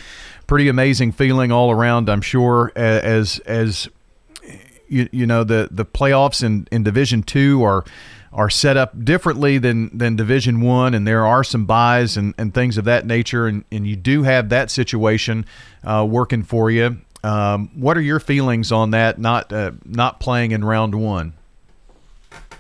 pretty 0.48 0.68
amazing 0.68 1.12
feeling 1.12 1.52
all 1.52 1.72
around. 1.72 2.10
I'm 2.10 2.22
sure 2.22 2.72
as 2.75 3.40
as 3.40 3.90
you, 4.88 5.10
you 5.12 5.25
know 5.25 5.44
the 5.44 5.68
the 5.72 5.86
playoffs 5.86 6.44
in, 6.44 6.68
in 6.72 6.84
Division 6.84 7.24
Two 7.24 7.64
are 7.64 7.84
are 8.36 8.50
set 8.50 8.75
up 8.75 9.04
differently 9.04 9.58
than 9.58 9.98
than 9.98 10.18
Division 10.18 10.60
One, 10.60 10.94
and 10.94 11.08
there 11.08 11.25
are 11.25 11.44
some 11.44 11.65
byes 11.65 12.18
and, 12.18 12.36
and 12.38 12.54
things 12.54 12.77
of 12.77 12.84
that 12.84 13.06
nature, 13.06 13.48
and, 13.48 13.63
and 13.72 13.88
you 13.88 13.96
do 13.96 14.24
have 14.24 14.50
that 14.50 14.70
situation 14.70 15.46
uh, 15.84 16.06
working 16.08 16.44
for 16.44 16.70
you. 16.70 16.98
Um, 17.24 17.72
what 17.74 17.98
are 17.98 18.01
your 18.01 18.20
feelings 18.20 18.74
on 18.74 18.92
that? 18.92 19.18
Not 19.18 19.51
uh, 19.54 19.72
not 19.86 20.20
playing 20.20 20.51
in 20.51 20.65
round 20.65 20.94
one. 20.94 21.34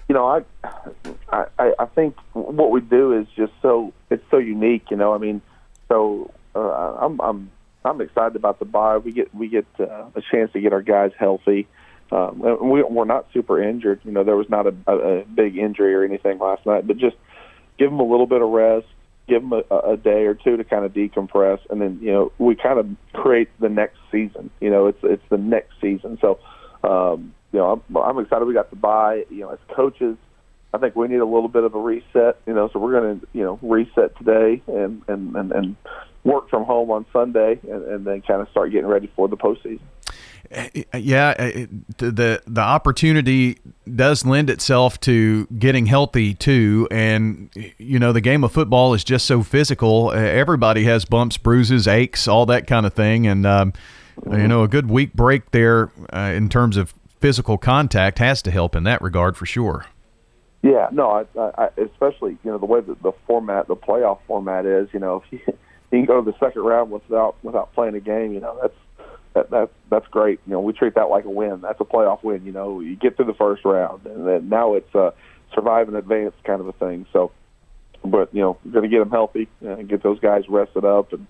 You 0.07 0.15
know, 0.15 0.43
I, 0.63 1.45
I 1.57 1.73
I 1.77 1.85
think 1.87 2.15
what 2.31 2.71
we 2.71 2.79
do 2.79 3.11
is 3.11 3.27
just 3.35 3.51
so 3.61 3.93
it's 4.09 4.23
so 4.31 4.37
unique. 4.37 4.89
You 4.89 4.97
know, 4.97 5.13
I 5.13 5.17
mean, 5.17 5.41
so 5.89 6.31
uh, 6.55 6.95
I'm 7.01 7.19
I'm 7.19 7.51
I'm 7.83 7.99
excited 7.99 8.37
about 8.37 8.59
the 8.59 8.65
bye. 8.65 8.97
We 8.97 9.11
get 9.11 9.35
we 9.35 9.49
get 9.49 9.65
uh, 9.77 10.05
a 10.15 10.21
chance 10.31 10.53
to 10.53 10.61
get 10.61 10.71
our 10.71 10.81
guys 10.81 11.11
healthy. 11.19 11.67
Um, 12.11 12.39
we, 12.69 12.83
we're 12.83 13.05
not 13.05 13.27
super 13.33 13.61
injured. 13.61 14.01
You 14.03 14.11
know, 14.11 14.23
there 14.23 14.35
was 14.35 14.49
not 14.49 14.67
a, 14.67 14.75
a, 14.87 14.93
a 14.93 15.25
big 15.25 15.57
injury 15.57 15.93
or 15.95 16.03
anything 16.03 16.39
last 16.39 16.65
night, 16.65 16.85
but 16.85 16.97
just 16.97 17.15
give 17.79 17.89
them 17.89 17.99
a 17.99 18.03
little 18.03 18.27
bit 18.27 18.41
of 18.41 18.49
rest, 18.49 18.85
give 19.27 19.41
them 19.41 19.53
a, 19.53 19.75
a 19.77 19.97
day 19.97 20.25
or 20.25 20.35
two 20.35 20.57
to 20.57 20.63
kind 20.63 20.85
of 20.85 20.93
decompress, 20.93 21.59
and 21.69 21.81
then 21.81 21.99
you 22.01 22.11
know 22.11 22.31
we 22.37 22.55
kind 22.55 22.79
of 22.79 22.87
create 23.13 23.49
the 23.59 23.69
next 23.69 23.97
season. 24.11 24.49
You 24.59 24.69
know, 24.69 24.87
it's 24.87 24.99
it's 25.03 25.23
the 25.29 25.37
next 25.37 25.73
season. 25.81 26.17
So, 26.21 26.39
um, 26.83 27.33
you 27.51 27.59
know, 27.59 27.83
I'm, 27.89 27.97
I'm 27.97 28.19
excited 28.19 28.45
we 28.45 28.53
got 28.53 28.69
to 28.69 28.75
buy. 28.75 29.25
You 29.29 29.41
know, 29.41 29.49
as 29.49 29.59
coaches, 29.75 30.15
I 30.73 30.77
think 30.77 30.95
we 30.95 31.07
need 31.07 31.21
a 31.21 31.25
little 31.25 31.49
bit 31.49 31.63
of 31.63 31.73
a 31.73 31.79
reset. 31.79 32.37
You 32.45 32.53
know, 32.53 32.69
so 32.71 32.79
we're 32.79 32.99
going 32.99 33.19
to 33.19 33.27
you 33.33 33.43
know 33.43 33.59
reset 33.61 34.15
today 34.17 34.61
and 34.67 35.01
and 35.07 35.35
and, 35.35 35.51
and 35.51 35.75
work 36.23 36.49
from 36.49 36.65
home 36.65 36.91
on 36.91 37.05
Sunday, 37.11 37.59
and, 37.63 37.83
and 37.83 38.05
then 38.05 38.21
kind 38.21 38.41
of 38.41 38.49
start 38.49 38.71
getting 38.71 38.87
ready 38.87 39.11
for 39.15 39.27
the 39.27 39.37
postseason. 39.37 39.79
Yeah, 40.93 41.33
the 41.97 42.41
the 42.45 42.61
opportunity 42.61 43.57
does 43.93 44.25
lend 44.25 44.49
itself 44.49 44.99
to 45.01 45.45
getting 45.47 45.85
healthy 45.85 46.33
too, 46.33 46.87
and 46.91 47.49
you 47.77 47.99
know 47.99 48.11
the 48.11 48.21
game 48.21 48.43
of 48.43 48.51
football 48.51 48.93
is 48.93 49.03
just 49.03 49.25
so 49.25 49.43
physical. 49.43 50.11
Everybody 50.11 50.83
has 50.85 51.05
bumps, 51.05 51.37
bruises, 51.37 51.87
aches, 51.87 52.27
all 52.27 52.45
that 52.47 52.67
kind 52.67 52.85
of 52.85 52.93
thing, 52.93 53.27
and 53.27 53.45
um, 53.45 53.73
you 54.31 54.47
know 54.47 54.63
a 54.63 54.67
good 54.67 54.89
week 54.89 55.13
break 55.13 55.51
there 55.51 55.91
uh, 56.13 56.31
in 56.35 56.49
terms 56.49 56.77
of 56.77 56.93
physical 57.19 57.57
contact 57.57 58.19
has 58.19 58.41
to 58.43 58.51
help 58.51 58.75
in 58.75 58.83
that 58.83 59.01
regard 59.01 59.35
for 59.37 59.45
sure. 59.45 59.85
Yeah, 60.61 60.89
no, 60.91 61.25
I, 61.37 61.39
I, 61.57 61.69
especially 61.77 62.37
you 62.43 62.51
know 62.51 62.57
the 62.57 62.65
way 62.65 62.81
that 62.81 63.01
the 63.03 63.11
format, 63.27 63.67
the 63.67 63.75
playoff 63.75 64.19
format 64.27 64.65
is. 64.65 64.89
You 64.93 64.99
know, 64.99 65.23
if 65.23 65.31
you, 65.31 65.39
you 65.47 65.55
can 65.91 66.05
go 66.05 66.23
to 66.23 66.31
the 66.31 66.37
second 66.39 66.63
round 66.63 66.91
without 66.91 67.35
without 67.43 67.73
playing 67.73 67.95
a 67.95 67.99
game, 67.99 68.33
you 68.33 68.39
know 68.39 68.57
that's 68.61 68.73
that 69.35 69.51
that 69.51 69.69
that's 69.89 70.07
great. 70.07 70.39
You 70.47 70.53
know, 70.53 70.61
we 70.61 70.73
treat 70.73 70.95
that 70.95 71.09
like 71.09 71.25
a 71.25 71.29
win. 71.29 71.61
That's 71.61 71.79
a 71.79 71.83
playoff 71.83 72.23
win. 72.23 72.45
You 72.45 72.51
know, 72.51 72.79
you 72.79 72.95
get 72.95 73.15
through 73.15 73.25
the 73.25 73.35
first 73.35 73.63
round, 73.63 74.05
and 74.07 74.25
then 74.25 74.49
now 74.49 74.73
it's 74.73 74.95
a 74.95 75.13
survive 75.53 75.87
and 75.87 75.95
advance 75.95 76.33
kind 76.43 76.61
of 76.61 76.67
a 76.67 76.73
thing. 76.73 77.05
So, 77.13 77.31
but 78.03 78.33
you 78.33 78.41
know, 78.41 78.57
going 78.71 78.83
to 78.83 78.89
get 78.89 78.99
them 78.99 79.11
healthy 79.11 79.47
and 79.61 79.87
get 79.87 80.01
those 80.01 80.19
guys 80.19 80.49
rested 80.49 80.85
up 80.85 81.13
and 81.13 81.27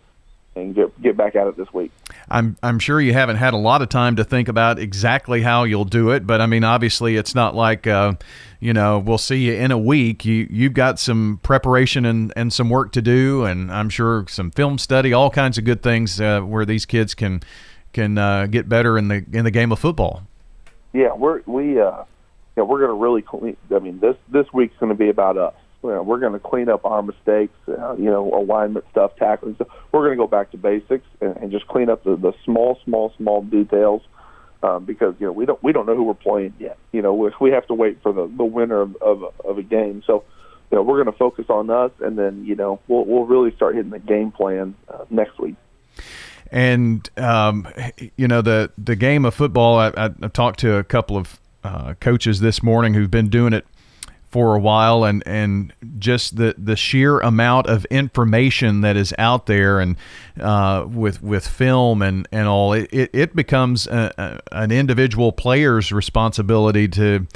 and 0.55 0.73
get 0.73 1.01
get 1.01 1.17
back 1.17 1.35
at 1.35 1.47
it 1.47 1.57
this 1.57 1.71
week. 1.73 1.91
I'm 2.29 2.57
I'm 2.63 2.79
sure 2.79 3.01
you 3.01 3.13
haven't 3.13 3.37
had 3.37 3.53
a 3.53 3.57
lot 3.57 3.81
of 3.81 3.89
time 3.89 4.15
to 4.15 4.23
think 4.23 4.47
about 4.47 4.79
exactly 4.79 5.41
how 5.41 5.63
you'll 5.63 5.85
do 5.85 6.11
it, 6.11 6.25
but 6.25 6.41
I 6.41 6.45
mean, 6.45 6.63
obviously, 6.63 7.17
it's 7.17 7.35
not 7.35 7.55
like 7.55 7.87
uh, 7.87 8.13
you 8.59 8.73
know 8.73 8.99
we'll 8.99 9.17
see 9.17 9.47
you 9.47 9.53
in 9.53 9.71
a 9.71 9.77
week. 9.77 10.25
You 10.25 10.47
you've 10.49 10.73
got 10.73 10.99
some 10.99 11.39
preparation 11.43 12.05
and 12.05 12.31
and 12.35 12.53
some 12.53 12.69
work 12.69 12.91
to 12.93 13.01
do, 13.01 13.45
and 13.45 13.71
I'm 13.71 13.89
sure 13.89 14.25
some 14.29 14.51
film 14.51 14.77
study, 14.77 15.11
all 15.11 15.29
kinds 15.29 15.57
of 15.57 15.65
good 15.65 15.83
things 15.83 16.21
uh, 16.21 16.41
where 16.41 16.65
these 16.65 16.85
kids 16.85 17.13
can 17.13 17.41
can 17.95 18.17
uh, 18.17 18.45
get 18.45 18.67
better 18.67 18.97
in 18.97 19.07
the 19.07 19.25
in 19.31 19.45
the 19.45 19.51
game 19.51 19.71
of 19.71 19.79
football. 19.79 20.21
Yeah, 20.93 21.13
we're 21.13 21.41
we 21.45 21.79
uh, 21.79 22.03
yeah 22.55 22.63
we're 22.63 22.79
going 22.79 22.89
to 22.89 23.01
really 23.01 23.21
clean. 23.21 23.57
I 23.73 23.79
mean, 23.79 23.99
this 23.99 24.17
this 24.27 24.45
week's 24.53 24.77
going 24.77 24.91
to 24.91 24.97
be 24.97 25.09
about 25.09 25.37
us. 25.37 25.55
You 25.81 25.91
know, 25.91 26.03
we're 26.03 26.19
going 26.19 26.33
to 26.33 26.39
clean 26.39 26.67
up 26.67 26.83
our 26.83 27.01
mistakes. 27.01 27.55
Uh, 27.67 27.95
you 27.95 28.05
know, 28.05 28.33
alignment 28.33 28.85
stuff, 28.91 29.15
tackling 29.17 29.55
stuff. 29.55 29.69
We're 29.91 30.01
going 30.01 30.17
to 30.17 30.21
go 30.21 30.27
back 30.27 30.51
to 30.51 30.57
basics 30.57 31.05
and, 31.21 31.37
and 31.37 31.51
just 31.51 31.67
clean 31.67 31.89
up 31.89 32.03
the, 32.03 32.15
the 32.15 32.33
small, 32.43 32.79
small, 32.83 33.13
small 33.17 33.41
details. 33.41 34.01
Um, 34.63 34.83
because 34.85 35.13
you 35.19 35.27
know 35.27 35.31
we 35.31 35.45
don't 35.45 35.61
we 35.63 35.71
don't 35.73 35.85
know 35.85 35.95
who 35.95 36.03
we're 36.03 36.15
playing 36.15 36.53
yet. 36.59 36.77
You 36.91 37.01
know 37.01 37.13
we, 37.13 37.31
we 37.39 37.51
have 37.51 37.65
to 37.67 37.73
wait 37.73 38.01
for 38.03 38.11
the 38.11 38.27
the 38.27 38.45
winner 38.45 38.81
of 38.81 38.95
of, 38.97 39.23
of 39.45 39.57
a 39.57 39.63
game. 39.63 40.03
So 40.05 40.25
you 40.71 40.77
know 40.77 40.81
we're 40.81 41.01
going 41.01 41.13
to 41.13 41.17
focus 41.17 41.45
on 41.49 41.69
us, 41.69 41.91
and 42.01 42.17
then 42.17 42.43
you 42.45 42.55
know 42.55 42.81
we'll 42.87 43.05
we'll 43.05 43.25
really 43.25 43.55
start 43.55 43.75
hitting 43.75 43.91
the 43.91 43.99
game 43.99 44.31
plan 44.31 44.75
uh, 44.89 45.05
next 45.09 45.39
week. 45.39 45.55
And 46.55 47.09
um, 47.17 47.67
you 48.15 48.29
know 48.29 48.41
the 48.41 48.71
the 48.77 48.95
game 48.95 49.25
of 49.25 49.33
football. 49.33 49.77
I, 49.77 49.87
I, 49.89 50.09
I 50.21 50.27
talked 50.29 50.61
to 50.61 50.77
a 50.77 50.85
couple 50.85 51.17
of 51.17 51.37
uh, 51.65 51.95
coaches 51.99 52.39
this 52.39 52.63
morning 52.63 52.93
who've 52.93 53.11
been 53.11 53.27
doing 53.27 53.51
it 53.51 53.65
for 54.35 54.55
a 54.55 54.59
while, 54.59 55.03
and 55.03 55.21
and 55.25 55.73
just 55.97 56.37
the 56.37 56.55
the 56.57 56.77
sheer 56.77 57.19
amount 57.19 57.67
of 57.67 57.83
information 57.85 58.81
that 58.81 58.95
is 58.95 59.13
out 59.17 59.47
there, 59.47 59.81
and 59.81 59.97
uh, 60.39 60.85
with 60.87 61.21
with 61.21 61.45
film 61.45 62.01
and 62.01 62.25
and 62.31 62.47
all, 62.47 62.71
it 62.71 62.89
it 62.91 63.35
becomes 63.35 63.85
a, 63.87 64.13
a, 64.17 64.57
an 64.63 64.71
individual 64.71 65.33
player's 65.33 65.91
responsibility 65.91 66.87
to 66.87 67.27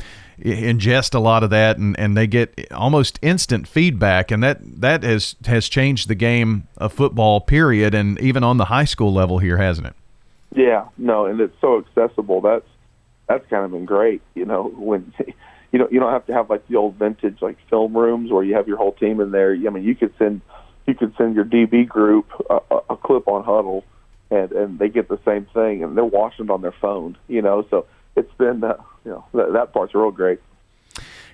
ingest 0.43 1.13
a 1.13 1.19
lot 1.19 1.43
of 1.43 1.49
that 1.49 1.77
and, 1.77 1.97
and 1.99 2.15
they 2.15 2.27
get 2.27 2.71
almost 2.71 3.19
instant 3.21 3.67
feedback 3.67 4.31
and 4.31 4.43
that 4.43 4.59
that 4.61 5.03
has 5.03 5.35
has 5.45 5.67
changed 5.69 6.07
the 6.07 6.15
game 6.15 6.67
of 6.77 6.93
football 6.93 7.41
period 7.41 7.93
and 7.93 8.19
even 8.19 8.43
on 8.43 8.57
the 8.57 8.65
high 8.65 8.85
school 8.85 9.13
level 9.13 9.39
here 9.39 9.57
hasn't 9.57 9.87
it? 9.87 9.93
Yeah 10.55 10.87
no 10.97 11.25
and 11.25 11.39
it's 11.39 11.55
so 11.61 11.79
accessible. 11.79 12.41
That's 12.41 12.67
that's 13.27 13.47
kind 13.49 13.65
of 13.65 13.71
been 13.71 13.85
great 13.85 14.21
you 14.35 14.45
know 14.45 14.63
when 14.75 15.13
you 15.71 15.79
know 15.79 15.87
you 15.91 15.99
don't 15.99 16.11
have 16.11 16.25
to 16.27 16.33
have 16.33 16.49
like 16.49 16.67
the 16.67 16.75
old 16.75 16.95
vintage 16.95 17.41
like 17.41 17.57
film 17.69 17.95
rooms 17.95 18.31
where 18.31 18.43
you 18.43 18.55
have 18.55 18.67
your 18.67 18.77
whole 18.77 18.93
team 18.93 19.19
in 19.19 19.31
there. 19.31 19.53
I 19.53 19.69
mean 19.69 19.83
you 19.83 19.95
could 19.95 20.13
send 20.17 20.41
you 20.87 20.95
could 20.95 21.13
send 21.17 21.35
your 21.35 21.45
db 21.45 21.87
group 21.87 22.25
a, 22.49 22.79
a 22.89 22.97
clip 22.97 23.27
on 23.27 23.43
Hudl 23.43 23.83
and 24.31 24.51
and 24.51 24.79
they 24.79 24.89
get 24.89 25.07
the 25.07 25.19
same 25.25 25.45
thing 25.53 25.83
and 25.83 25.95
they're 25.95 26.03
watching 26.03 26.45
it 26.45 26.51
on 26.51 26.61
their 26.61 26.73
phone 26.81 27.17
you 27.27 27.41
know 27.41 27.65
so 27.69 27.85
it's 28.15 28.33
been 28.37 28.63
uh, 28.63 28.75
you 29.05 29.11
know 29.11 29.25
that, 29.33 29.53
that 29.53 29.73
part's 29.73 29.93
real 29.95 30.11
great. 30.11 30.39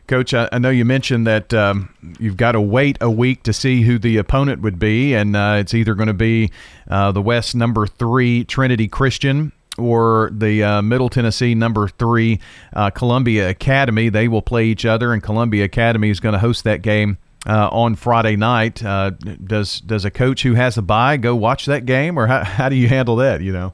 Coach, 0.07 0.35
I, 0.35 0.47
I 0.51 0.59
know 0.59 0.69
you 0.69 0.85
mentioned 0.85 1.25
that 1.25 1.51
um, 1.53 1.93
you've 2.19 2.37
got 2.37 2.51
to 2.51 2.61
wait 2.61 2.97
a 3.01 3.09
week 3.09 3.41
to 3.43 3.53
see 3.53 3.81
who 3.81 3.97
the 3.97 4.17
opponent 4.17 4.61
would 4.61 4.77
be, 4.77 5.15
and 5.15 5.35
uh, 5.35 5.57
it's 5.59 5.73
either 5.73 5.95
going 5.95 6.07
to 6.07 6.13
be 6.13 6.51
uh, 6.87 7.11
the 7.11 7.21
West 7.21 7.55
number 7.55 7.87
three 7.87 8.43
Trinity 8.43 8.87
Christian 8.87 9.51
or 9.77 10.29
the 10.31 10.63
uh, 10.63 10.81
Middle 10.81 11.09
Tennessee 11.09 11.55
number 11.55 11.87
three 11.87 12.39
uh, 12.73 12.91
Columbia 12.91 13.49
Academy. 13.49 14.09
They 14.09 14.27
will 14.27 14.43
play 14.43 14.65
each 14.65 14.85
other, 14.85 15.11
and 15.11 15.23
Columbia 15.23 15.65
Academy 15.65 16.09
is 16.09 16.19
going 16.19 16.33
to 16.33 16.39
host 16.39 16.63
that 16.63 16.81
game. 16.81 17.17
Uh, 17.47 17.69
on 17.71 17.93
Friday 17.93 18.35
night, 18.35 18.83
uh, 18.83 19.11
does 19.11 19.79
does 19.79 20.03
a 20.03 20.09
coach 20.09 20.41
who 20.41 20.55
has 20.55 20.79
a 20.79 20.81
bye 20.81 21.15
go 21.15 21.35
watch 21.35 21.67
that 21.67 21.85
game, 21.85 22.17
or 22.17 22.25
how, 22.25 22.43
how 22.43 22.69
do 22.69 22.75
you 22.75 22.87
handle 22.87 23.17
that? 23.17 23.41
You 23.41 23.53
know, 23.53 23.73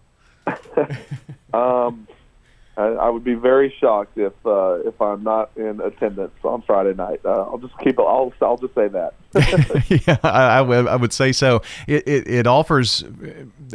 um, 1.53 2.05
I, 2.77 2.83
I 2.83 3.09
would 3.09 3.23
be 3.23 3.33
very 3.33 3.73
shocked 3.79 4.17
if 4.17 4.33
uh, 4.45 4.79
if 4.85 4.99
I'm 5.01 5.23
not 5.23 5.51
in 5.57 5.81
attendance 5.81 6.33
on 6.43 6.61
Friday 6.61 6.93
night. 6.93 7.19
Uh, 7.25 7.43
I'll 7.43 7.57
just 7.57 7.77
keep. 7.79 7.99
it. 7.99 8.01
I'll 8.01 8.33
I'll 8.41 8.57
just 8.57 8.73
say 8.73 8.87
that. 8.87 9.13
yeah, 10.07 10.17
I, 10.23 10.59
I, 10.59 10.95
would, 10.95 11.11
say 11.13 11.31
so. 11.31 11.61
It, 11.87 12.07
it 12.07 12.27
it 12.27 12.47
offers. 12.47 13.03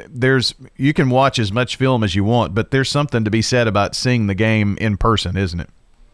There's 0.08 0.54
you 0.76 0.94
can 0.94 1.10
watch 1.10 1.38
as 1.38 1.52
much 1.52 1.76
film 1.76 2.02
as 2.04 2.14
you 2.14 2.24
want, 2.24 2.54
but 2.54 2.70
there's 2.70 2.90
something 2.90 3.24
to 3.24 3.30
be 3.30 3.42
said 3.42 3.68
about 3.68 3.94
seeing 3.94 4.28
the 4.28 4.34
game 4.34 4.78
in 4.80 4.96
person, 4.96 5.36
isn't 5.36 5.60
it? 5.60 5.68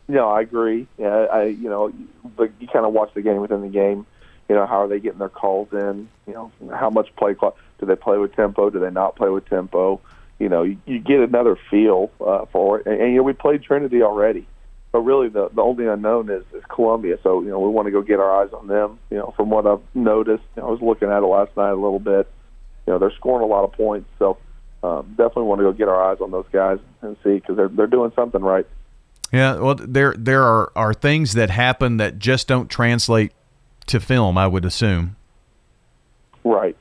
Yeah, 0.09 0.25
I 0.25 0.41
agree. 0.41 0.89
Yeah, 0.99 1.27
I 1.33 1.45
you 1.45 1.69
know, 1.69 1.93
but 2.37 2.51
you 2.61 2.67
kind 2.67 2.85
of 2.85 2.93
watch 2.93 3.15
the 3.15 3.23
game 3.23 3.41
within 3.41 3.63
the 3.63 3.69
game. 3.69 4.07
You 4.49 4.57
know, 4.57 4.67
how 4.67 4.83
are 4.83 4.89
they 4.89 4.99
getting 4.99 5.21
their 5.21 5.29
calls 5.29 5.69
in? 5.73 6.09
You 6.27 6.35
know, 6.35 6.53
how 6.75 6.91
much 6.91 7.15
play 7.15 7.35
clock 7.35 7.57
do 7.79 7.87
they 7.87 7.97
play 7.97 8.19
with 8.19 8.35
tempo? 8.35 8.71
Do 8.71 8.81
they 8.81 8.91
not 8.91 9.15
play 9.15 9.29
with 9.29 9.49
tempo? 9.49 10.01
You 10.43 10.49
know, 10.49 10.65
you, 10.65 10.77
you 10.87 10.99
get 10.99 11.21
another 11.21 11.57
feel 11.71 12.11
uh, 12.21 12.47
for 12.47 12.81
it. 12.81 12.87
And, 12.87 13.01
and 13.01 13.11
you 13.13 13.19
know, 13.19 13.23
we 13.23 13.33
played 13.33 13.63
Trinity 13.63 14.03
already, 14.03 14.45
but 14.91 14.99
really 15.01 15.29
the 15.29 15.49
the 15.55 15.63
only 15.63 15.87
unknown 15.87 16.31
is 16.31 16.43
is 16.53 16.65
Columbia. 16.69 17.17
So 17.23 17.43
you 17.43 17.49
know, 17.49 17.61
we 17.61 17.71
want 17.71 17.87
to 17.87 17.93
go 17.93 18.03
get 18.03 18.19
our 18.19 18.43
eyes 18.43 18.53
on 18.53 18.67
them. 18.67 18.99
You 19.09 19.19
know, 19.19 19.35
from 19.37 19.51
what 19.51 19.69
I've 19.69 19.83
noticed, 19.95 20.43
you 20.57 20.63
know, 20.63 20.69
I 20.69 20.71
was 20.73 20.83
looking 20.83 21.09
at 21.09 21.23
it 21.23 21.27
last 21.27 21.57
night 21.57 21.71
a 21.71 21.77
little 21.77 22.01
bit. 22.01 22.29
You 22.87 22.93
know, 22.93 22.99
they're 22.99 23.13
scoring 23.13 23.45
a 23.45 23.47
lot 23.47 23.63
of 23.63 23.73
points, 23.73 24.09
so 24.19 24.37
um, 24.83 25.11
definitely 25.11 25.45
want 25.45 25.61
to 25.61 25.63
go 25.63 25.73
get 25.73 25.87
our 25.87 26.11
eyes 26.11 26.19
on 26.21 26.33
those 26.33 26.47
guys 26.53 26.79
and 27.03 27.17
see 27.23 27.35
because 27.35 27.57
they're 27.57 27.69
they're 27.69 27.87
doing 27.87 28.11
something 28.17 28.43
right. 28.43 28.67
Yeah, 29.33 29.61
well, 29.61 29.77
there 29.77 30.15
there 30.19 30.43
are 30.43 30.73
are 30.75 30.93
things 30.93 31.35
that 31.35 31.51
happen 31.51 31.99
that 31.99 32.19
just 32.19 32.49
don't 32.49 32.69
translate 32.69 33.31
to 33.87 34.01
film. 34.01 34.37
I 34.37 34.49
would 34.49 34.65
assume. 34.65 35.15
Right. 36.43 36.77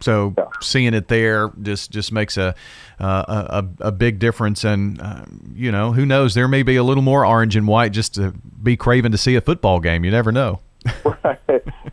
So 0.00 0.34
yeah. 0.36 0.44
seeing 0.60 0.94
it 0.94 1.08
there 1.08 1.50
just 1.62 1.90
just 1.90 2.12
makes 2.12 2.36
a 2.36 2.54
uh, 3.00 3.64
a, 3.80 3.86
a 3.88 3.92
big 3.92 4.18
difference, 4.18 4.64
and 4.64 5.00
uh, 5.00 5.24
you 5.54 5.72
know 5.72 5.92
who 5.92 6.06
knows 6.06 6.34
there 6.34 6.48
may 6.48 6.62
be 6.62 6.76
a 6.76 6.84
little 6.84 7.02
more 7.02 7.24
orange 7.24 7.56
and 7.56 7.66
white 7.66 7.92
just 7.92 8.14
to 8.14 8.32
be 8.62 8.76
craving 8.76 9.12
to 9.12 9.18
see 9.18 9.36
a 9.36 9.40
football 9.40 9.80
game. 9.80 10.04
You 10.04 10.10
never 10.10 10.32
know. 10.32 10.60
right. 11.24 11.38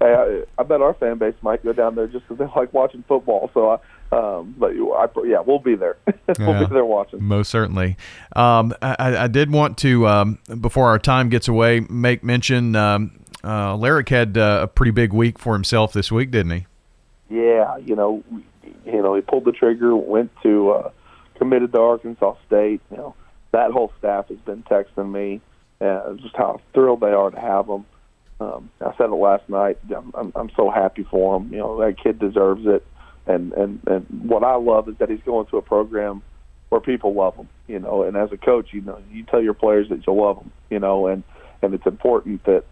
I, 0.02 0.44
I 0.58 0.64
bet 0.64 0.82
our 0.82 0.94
fan 0.94 1.18
base 1.18 1.36
might 1.42 1.64
go 1.64 1.74
down 1.74 1.96
there 1.96 2.08
just 2.08 2.28
because 2.28 2.38
they 2.38 2.60
like 2.60 2.74
watching 2.74 3.04
football. 3.08 3.50
So, 3.54 3.72
I, 3.72 4.16
um, 4.16 4.54
but 4.58 4.72
I, 4.72 5.08
yeah, 5.26 5.40
we'll 5.40 5.60
be 5.60 5.76
there. 5.76 5.98
we'll 6.06 6.50
yeah, 6.50 6.66
be 6.66 6.74
there 6.74 6.86
watching. 6.86 7.24
Most 7.24 7.50
certainly. 7.50 7.98
Um, 8.36 8.74
I, 8.82 9.24
I, 9.24 9.28
did 9.28 9.52
want 9.52 9.78
to 9.80 10.08
um, 10.08 10.40
before 10.62 10.90
our 10.90 11.00
time 11.00 11.30
gets 11.30 11.48
away 11.48 11.80
make 11.90 12.24
mention. 12.24 12.76
Um, 12.76 13.20
uh, 13.44 13.76
Larrick 13.76 14.10
had 14.10 14.38
uh, 14.38 14.60
a 14.64 14.68
pretty 14.68 14.92
big 14.92 15.12
week 15.12 15.40
for 15.40 15.54
himself 15.54 15.92
this 15.94 16.12
week, 16.12 16.32
didn't 16.32 16.52
he? 16.52 16.66
Yeah, 17.30 17.78
you 17.78 17.96
know, 17.96 18.24
you 18.86 19.02
know, 19.02 19.16
he 19.16 19.22
pulled 19.22 19.46
the 19.46 19.52
trigger, 19.52 19.96
went 19.96 20.32
to 20.44 20.72
uh, 20.72 20.92
committed 21.36 21.72
to 21.74 21.80
Arkansas 21.80 22.36
State. 22.48 22.82
You 22.92 22.98
know, 22.98 23.16
that 23.52 23.72
whole 23.72 23.92
staff 24.00 24.28
has 24.30 24.38
been 24.40 24.64
texting 24.64 25.12
me 25.12 25.42
uh, 25.82 26.14
just 26.14 26.36
how 26.36 26.62
thrilled 26.74 27.02
they 27.02 27.12
are 27.12 27.30
to 27.30 27.40
have 27.40 27.68
him. 27.68 27.86
Um, 28.40 28.70
I 28.82 28.94
said 28.98 29.06
it 29.06 29.16
last 29.16 29.48
night. 29.48 29.78
I'm, 29.96 30.12
I'm, 30.16 30.32
I'm 30.36 30.52
so 30.56 30.70
happy 30.70 31.04
for 31.10 31.38
him. 31.38 31.52
You 31.52 31.60
know, 31.60 31.80
that 31.80 31.98
kid 32.02 32.20
deserves 32.20 32.66
it. 32.66 32.86
And 33.26 33.54
and 33.54 33.80
and 33.88 34.06
what 34.30 34.44
I 34.44 34.56
love 34.56 34.90
is 34.90 34.98
that 34.98 35.10
he's 35.10 35.22
going 35.26 35.46
to 35.48 35.58
a 35.58 35.62
program 35.62 36.22
where 36.70 36.82
people 36.82 37.14
love 37.14 37.36
him. 37.36 37.48
You 37.68 37.80
know, 37.80 38.04
and 38.04 38.18
as 38.18 38.32
a 38.34 38.38
coach, 38.38 38.74
you 38.74 38.82
know, 38.82 39.00
you 39.12 39.24
tell 39.24 39.42
your 39.42 39.54
players 39.54 39.88
that 39.90 40.06
you 40.06 40.14
love 40.14 40.40
them. 40.40 40.52
You 40.70 40.80
know, 40.80 41.08
and 41.08 41.24
and 41.62 41.74
it's 41.74 41.86
important 41.86 42.44
that 42.44 42.64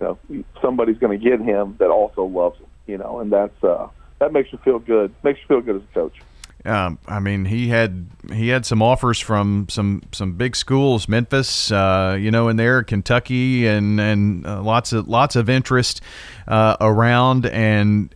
you 0.00 0.06
know 0.06 0.44
somebody's 0.60 0.98
going 0.98 1.18
to 1.18 1.24
get 1.24 1.40
him 1.40 1.76
that 1.78 1.90
also 1.90 2.24
loves 2.24 2.58
him. 2.58 2.66
You 2.86 2.98
know, 2.98 3.20
and 3.20 3.32
that's 3.32 3.64
uh, 3.64 3.88
that 4.18 4.32
makes 4.32 4.52
you 4.52 4.58
feel 4.58 4.78
good. 4.78 5.14
Makes 5.22 5.40
you 5.40 5.46
feel 5.46 5.60
good 5.60 5.76
as 5.76 5.82
a 5.82 5.94
coach. 5.94 6.20
Um, 6.64 6.98
I 7.08 7.18
mean, 7.18 7.46
he 7.46 7.68
had 7.68 8.06
he 8.32 8.48
had 8.48 8.64
some 8.64 8.82
offers 8.82 9.18
from 9.18 9.66
some 9.68 10.02
some 10.12 10.34
big 10.34 10.54
schools, 10.54 11.08
Memphis, 11.08 11.72
uh, 11.72 12.16
you 12.18 12.30
know, 12.30 12.48
in 12.48 12.56
there, 12.56 12.84
Kentucky, 12.84 13.66
and 13.66 14.00
and 14.00 14.46
uh, 14.46 14.62
lots 14.62 14.92
of 14.92 15.08
lots 15.08 15.34
of 15.34 15.48
interest 15.48 16.00
uh, 16.46 16.76
around, 16.80 17.46
and 17.46 18.14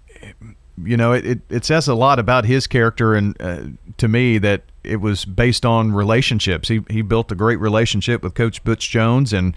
you 0.85 0.97
know, 0.97 1.13
it, 1.13 1.27
it, 1.27 1.41
it 1.51 1.65
says 1.65 1.89
a 1.89 1.95
lot 1.95 2.19
about 2.19 2.45
his 2.45 2.69
character, 2.69 3.15
and 3.15 3.41
uh, 3.41 3.63
to 3.97 4.07
me 4.07 4.39
that 4.39 4.63
it 4.85 5.01
was 5.01 5.25
based 5.25 5.67
on 5.67 5.93
relationships. 5.93 6.69
He 6.69 6.83
he 6.89 7.03
built 7.03 7.33
a 7.33 7.35
great 7.35 7.59
relationship 7.59 8.23
with 8.23 8.35
Coach 8.35 8.63
Butch 8.63 8.89
Jones, 8.89 9.33
and 9.33 9.57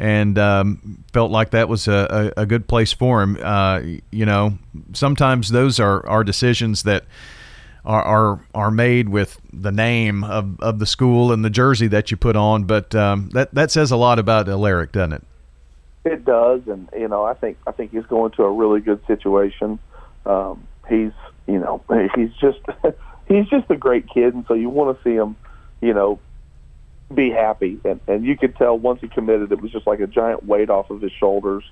and 0.00 0.38
um, 0.38 1.04
felt 1.12 1.30
like 1.30 1.50
that 1.50 1.68
was 1.68 1.86
a, 1.86 2.32
a, 2.36 2.42
a 2.42 2.46
good 2.46 2.66
place 2.66 2.90
for 2.90 3.22
him. 3.22 3.38
Uh, 3.40 3.82
you 4.10 4.24
know, 4.24 4.58
sometimes 4.94 5.50
those 5.50 5.78
are, 5.78 6.04
are 6.06 6.24
decisions 6.24 6.84
that 6.84 7.04
are, 7.84 8.02
are 8.02 8.44
are 8.54 8.70
made 8.70 9.10
with 9.10 9.38
the 9.52 9.70
name 9.70 10.24
of, 10.24 10.58
of 10.60 10.78
the 10.78 10.86
school 10.86 11.32
and 11.32 11.44
the 11.44 11.50
jersey 11.50 11.86
that 11.88 12.10
you 12.10 12.16
put 12.16 12.34
on, 12.34 12.64
but 12.64 12.94
um, 12.94 13.28
that 13.34 13.54
that 13.54 13.70
says 13.70 13.90
a 13.90 13.96
lot 13.96 14.18
about 14.18 14.48
Alaric, 14.48 14.92
doesn't 14.92 15.12
it? 15.12 15.22
It 16.06 16.24
does, 16.24 16.62
and 16.66 16.88
you 16.96 17.08
know, 17.08 17.24
I 17.24 17.34
think 17.34 17.58
I 17.66 17.72
think 17.72 17.90
he's 17.92 18.06
going 18.06 18.32
to 18.32 18.44
a 18.44 18.50
really 18.50 18.80
good 18.80 19.06
situation. 19.06 19.78
Um, 20.24 20.66
he's 20.88 21.12
you 21.46 21.58
know 21.58 21.82
he's 22.14 22.32
just 22.40 22.60
he's 23.28 23.46
just 23.48 23.70
a 23.70 23.76
great 23.76 24.08
kid, 24.08 24.34
and 24.34 24.46
so 24.48 24.54
you 24.54 24.70
want 24.70 24.96
to 24.96 25.04
see 25.04 25.14
him, 25.14 25.36
you 25.82 25.92
know, 25.92 26.18
be 27.14 27.30
happy. 27.30 27.80
And, 27.84 28.00
and 28.06 28.24
you 28.24 28.36
could 28.36 28.56
tell 28.56 28.78
once 28.78 29.00
he 29.00 29.08
committed, 29.08 29.52
it 29.52 29.60
was 29.60 29.70
just 29.72 29.86
like 29.86 30.00
a 30.00 30.06
giant 30.06 30.46
weight 30.46 30.70
off 30.70 30.90
of 30.90 31.00
his 31.00 31.12
shoulders. 31.12 31.64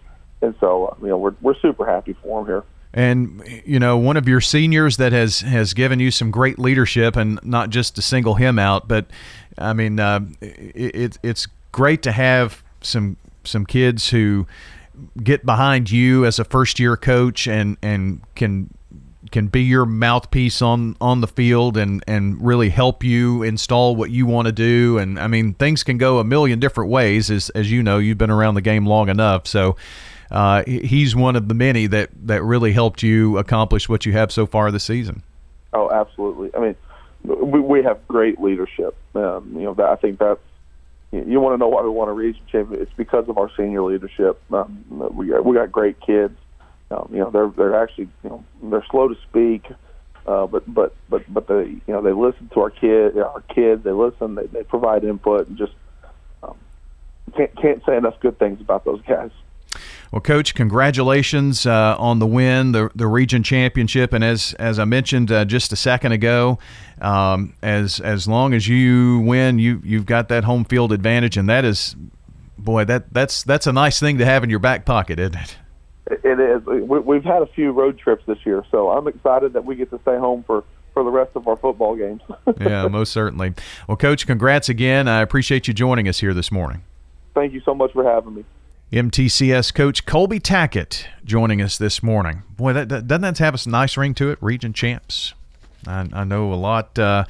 And 0.43 0.55
so, 0.61 0.97
you 1.01 1.09
know, 1.09 1.19
we're, 1.19 1.35
we're 1.41 1.59
super 1.59 1.87
happy 1.87 2.15
for 2.23 2.41
him 2.41 2.47
here. 2.47 2.65
And 2.95 3.43
you 3.67 3.79
know, 3.79 3.99
one 3.99 4.17
of 4.17 4.27
your 4.27 4.41
seniors 4.41 4.97
that 4.97 5.13
has 5.13 5.41
has 5.41 5.75
given 5.75 6.01
you 6.01 6.11
some 6.11 6.31
great 6.31 6.59
leadership, 6.59 7.17
and 7.17 7.39
not 7.45 7.69
just 7.69 7.97
to 7.97 8.03
single 8.03 8.37
him 8.37 8.59
out, 8.59 8.89
but 8.89 9.05
I 9.59 9.75
mean, 9.75 10.01
uh, 10.01 10.21
it, 10.41 11.19
it's 11.23 11.47
great 11.71 12.03
to 12.05 12.13
have 12.13 12.63
some 12.81 13.19
some 13.45 13.67
kids 13.67 14.09
who 14.09 14.47
get 15.23 15.45
behind 15.45 15.91
you 15.91 16.25
as 16.25 16.39
a 16.39 16.45
first 16.45 16.81
year 16.81 16.97
coach 16.97 17.47
and 17.47 17.77
and 17.83 18.23
can 18.35 18.73
can 19.31 19.49
be 19.49 19.63
your 19.63 19.87
mouthpiece 19.87 20.63
on 20.63 20.97
on 21.01 21.21
the 21.21 21.27
field 21.27 21.77
and 21.77 22.03
and 22.07 22.45
really 22.45 22.69
help 22.71 23.05
you 23.05 23.43
install 23.43 23.97
what 23.97 24.11
you 24.11 24.27
want 24.27 24.47
to 24.47 24.53
do 24.53 24.99
and 24.99 25.19
I 25.19 25.27
mean 25.27 25.55
things 25.55 25.83
can 25.83 25.99
go 25.99 26.19
a 26.19 26.25
million 26.25 26.59
different 26.59 26.91
ways 26.91 27.31
as 27.31 27.51
as 27.51 27.71
you 27.71 27.83
know 27.83 27.99
you've 27.99 28.19
been 28.19 28.31
around 28.31 28.55
the 28.55 28.63
game 28.63 28.87
long 28.87 29.09
enough 29.09 29.47
so 29.47 29.77
uh, 30.31 30.63
he's 30.67 31.17
one 31.17 31.37
of 31.37 31.49
the 31.49 31.55
many 31.55 31.87
that 31.87 32.11
that 32.27 32.43
really 32.43 32.73
helped 32.73 33.03
you 33.03 33.39
accomplish 33.39 33.89
what 33.89 34.05
you 34.05 34.13
have 34.13 34.31
so 34.31 34.47
far 34.47 34.71
this 34.71 34.85
season. 34.85 35.23
Oh, 35.73 35.91
absolutely. 35.91 36.51
I 36.55 36.61
mean, 36.61 36.77
we, 37.23 37.61
we 37.61 37.83
have 37.83 38.07
great 38.09 38.41
leadership. 38.41 38.97
Um, 39.15 39.53
you 39.55 39.63
know, 39.63 39.75
that, 39.75 39.89
I 39.89 39.97
think 39.97 40.19
that's 40.19 40.41
you 41.13 41.41
want 41.41 41.55
to 41.55 41.59
know 41.59 41.69
why 41.69 41.83
we 41.83 41.89
want 41.89 42.11
a 42.11 42.13
region 42.13 42.43
champion. 42.51 42.83
It's 42.83 42.93
because 42.97 43.29
of 43.29 43.39
our 43.39 43.51
senior 43.57 43.83
leadership. 43.83 44.41
Um, 44.53 44.85
we 45.15 45.31
we 45.41 45.57
got 45.57 45.73
great 45.73 45.99
kids 46.01 46.37
um, 46.91 47.09
you 47.13 47.19
know, 47.19 47.31
they're 47.31 47.49
they're 47.49 47.83
actually 47.83 48.09
you 48.25 48.31
know 48.31 48.45
they're 48.63 48.85
slow 48.91 49.09
to 49.09 49.17
speak, 49.29 49.67
uh, 50.27 50.47
but 50.47 50.63
but 50.73 50.95
but 51.09 51.23
but 51.33 51.47
they 51.47 51.65
you 51.65 51.83
know 51.89 52.01
they 52.01 52.13
listen 52.13 52.49
to 52.55 52.61
our 52.61 52.71
kid 52.71 53.19
our 53.19 53.43
kids. 53.55 53.85
They 53.85 53.93
listen. 53.93 54.35
They 54.35 54.47
they 54.47 54.63
provide 54.63 55.05
input 55.05 55.49
and 55.49 55.59
just 55.59 55.73
um, 56.43 56.57
can't 57.37 57.55
can't 57.61 57.83
say 57.85 57.97
enough 57.97 58.19
good 58.21 58.39
things 58.39 58.61
about 58.61 58.85
those 58.85 59.03
guys. 59.03 59.31
Well, 60.11 60.23
Coach, 60.23 60.55
congratulations 60.55 61.67
uh, 61.67 61.95
on 61.99 62.19
the 62.19 62.27
win, 62.27 62.73
the 62.73 62.91
the 62.95 63.07
region 63.07 63.43
championship, 63.43 64.15
and 64.15 64.25
as 64.25 64.55
as 64.55 64.79
I 64.79 64.87
mentioned 64.87 65.31
uh, 65.31 65.45
just 65.45 65.71
a 65.73 65.77
second 65.77 66.13
ago, 66.13 66.59
um, 67.03 67.53
as 67.63 68.01
as 68.01 68.27
long 68.27 68.55
as 68.55 68.67
you 68.67 69.21
win, 69.21 69.59
you 69.59 69.83
you've 69.85 70.07
got 70.07 70.29
that 70.29 70.45
home 70.45 70.65
field 70.65 70.93
advantage, 70.93 71.37
and 71.37 71.47
that 71.51 71.67
is, 71.67 71.95
boy, 72.57 72.87
that 72.87 73.13
that's 73.13 73.43
that's 73.43 73.67
a 73.67 73.73
nice 73.75 74.01
thing 74.01 74.17
to 74.17 74.25
have 74.25 74.43
in 74.43 74.49
your 74.49 74.59
back 74.59 74.87
pocket, 74.87 75.19
isn't 75.19 75.37
it? 75.37 75.59
It 76.11 76.41
is. 76.41 76.65
We've 76.65 77.25
had 77.25 77.43
a 77.43 77.47
few 77.47 77.73
road 77.73 77.99
trips 77.99 78.25
this 78.27 78.39
year, 78.45 78.65
so 78.71 78.91
I'm 78.91 79.09
excited 79.09 79.53
that 79.53 79.65
we 79.65 79.77
get 79.77 79.91
to 79.91 80.01
stay 80.03 80.17
home 80.17 80.45
for 80.45 80.65
for 80.95 81.05
the 81.05 81.11
rest 81.11 81.31
of 81.37 81.47
our 81.47 81.57
football 81.57 81.95
games. 81.95 82.23
yeah, 82.61 82.89
most 82.89 83.13
certainly. 83.13 83.55
Well, 83.87 83.97
Coach, 83.97 84.27
congrats 84.27 84.69
again. 84.69 85.07
I 85.07 85.21
appreciate 85.21 85.69
you 85.69 85.75
joining 85.75 86.09
us 86.09 86.19
here 86.21 86.35
this 86.35 86.51
morning. 86.51 86.83
Thank 87.35 87.53
you 87.53 87.61
so 87.61 87.75
much 87.75 87.93
for 87.93 88.03
having 88.03 88.35
me. 88.35 88.45
MTCS 88.93 89.75
coach 89.75 90.07
Colby 90.07 90.41
Tackett 90.41 91.05
joining 91.25 91.61
us 91.61 91.77
this 91.77 92.03
morning. 92.03 92.43
Boy, 92.57 92.73
that, 92.73 92.89
that 92.89 93.07
doesn't 93.07 93.21
that 93.21 93.39
have 93.39 93.55
a 93.55 93.69
nice 93.69 93.99
ring 93.99 94.15
to 94.15 94.31
it? 94.31 94.39
Region 94.41 94.73
champs. 94.73 95.35
I, 95.87 96.09
I 96.13 96.25
know 96.25 96.53
a 96.53 96.57
lot 96.57 96.99
uh, 96.99 97.25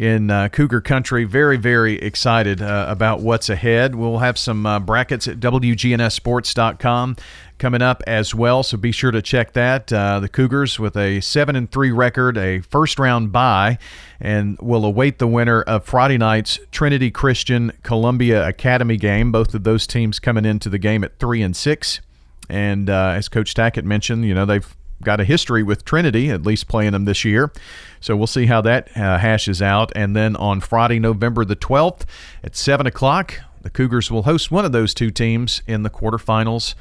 in 0.00 0.30
uh, 0.30 0.48
Cougar 0.48 0.80
Country. 0.80 1.24
Very, 1.24 1.58
very 1.58 2.00
excited 2.00 2.62
uh, 2.62 2.86
about 2.88 3.20
what's 3.20 3.50
ahead. 3.50 3.94
We'll 3.94 4.18
have 4.18 4.38
some 4.38 4.64
uh, 4.64 4.80
brackets 4.80 5.28
at 5.28 5.40
WGNSSports.com 5.40 7.16
coming 7.58 7.82
up 7.82 8.02
as 8.06 8.34
well. 8.34 8.62
So 8.62 8.78
be 8.78 8.92
sure 8.92 9.10
to 9.10 9.20
check 9.20 9.52
that. 9.52 9.92
Uh, 9.92 10.18
the 10.20 10.28
Cougars 10.30 10.78
with 10.78 10.96
a 10.96 11.20
seven 11.20 11.54
and 11.54 11.70
three 11.70 11.90
record, 11.90 12.38
a 12.38 12.60
first 12.60 12.98
round 12.98 13.30
bye, 13.30 13.76
and 14.18 14.58
will 14.62 14.86
await 14.86 15.18
the 15.18 15.26
winner 15.26 15.60
of 15.60 15.84
Friday 15.84 16.16
night's 16.16 16.58
Trinity 16.72 17.10
Christian 17.10 17.70
Columbia 17.82 18.48
Academy 18.48 18.96
game. 18.96 19.30
Both 19.30 19.52
of 19.52 19.64
those 19.64 19.86
teams 19.86 20.18
coming 20.18 20.46
into 20.46 20.70
the 20.70 20.78
game 20.78 21.04
at 21.04 21.18
three 21.18 21.42
and 21.42 21.54
six. 21.54 22.00
And 22.48 22.88
uh, 22.88 23.12
as 23.16 23.28
Coach 23.28 23.52
Tackett 23.52 23.84
mentioned, 23.84 24.24
you 24.24 24.32
know 24.32 24.46
they've 24.46 24.74
got 25.02 25.20
a 25.20 25.24
history 25.24 25.62
with 25.62 25.84
Trinity, 25.84 26.30
at 26.30 26.42
least 26.42 26.68
playing 26.68 26.92
them 26.92 27.04
this 27.04 27.22
year. 27.24 27.52
So 28.00 28.16
we'll 28.16 28.26
see 28.26 28.46
how 28.46 28.60
that 28.62 28.88
uh, 28.96 29.18
hashes 29.18 29.60
out. 29.60 29.92
And 29.94 30.16
then 30.16 30.34
on 30.36 30.60
Friday, 30.60 30.98
November 30.98 31.44
the 31.44 31.56
12th 31.56 32.04
at 32.42 32.56
7 32.56 32.86
o'clock, 32.86 33.40
the 33.62 33.70
Cougars 33.70 34.10
will 34.10 34.22
host 34.22 34.50
one 34.50 34.64
of 34.64 34.72
those 34.72 34.94
two 34.94 35.10
teams 35.10 35.62
in 35.66 35.82
the 35.82 35.90
quarterfinals 35.90 36.74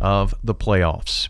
of 0.00 0.34
the 0.42 0.54
playoffs. 0.54 1.28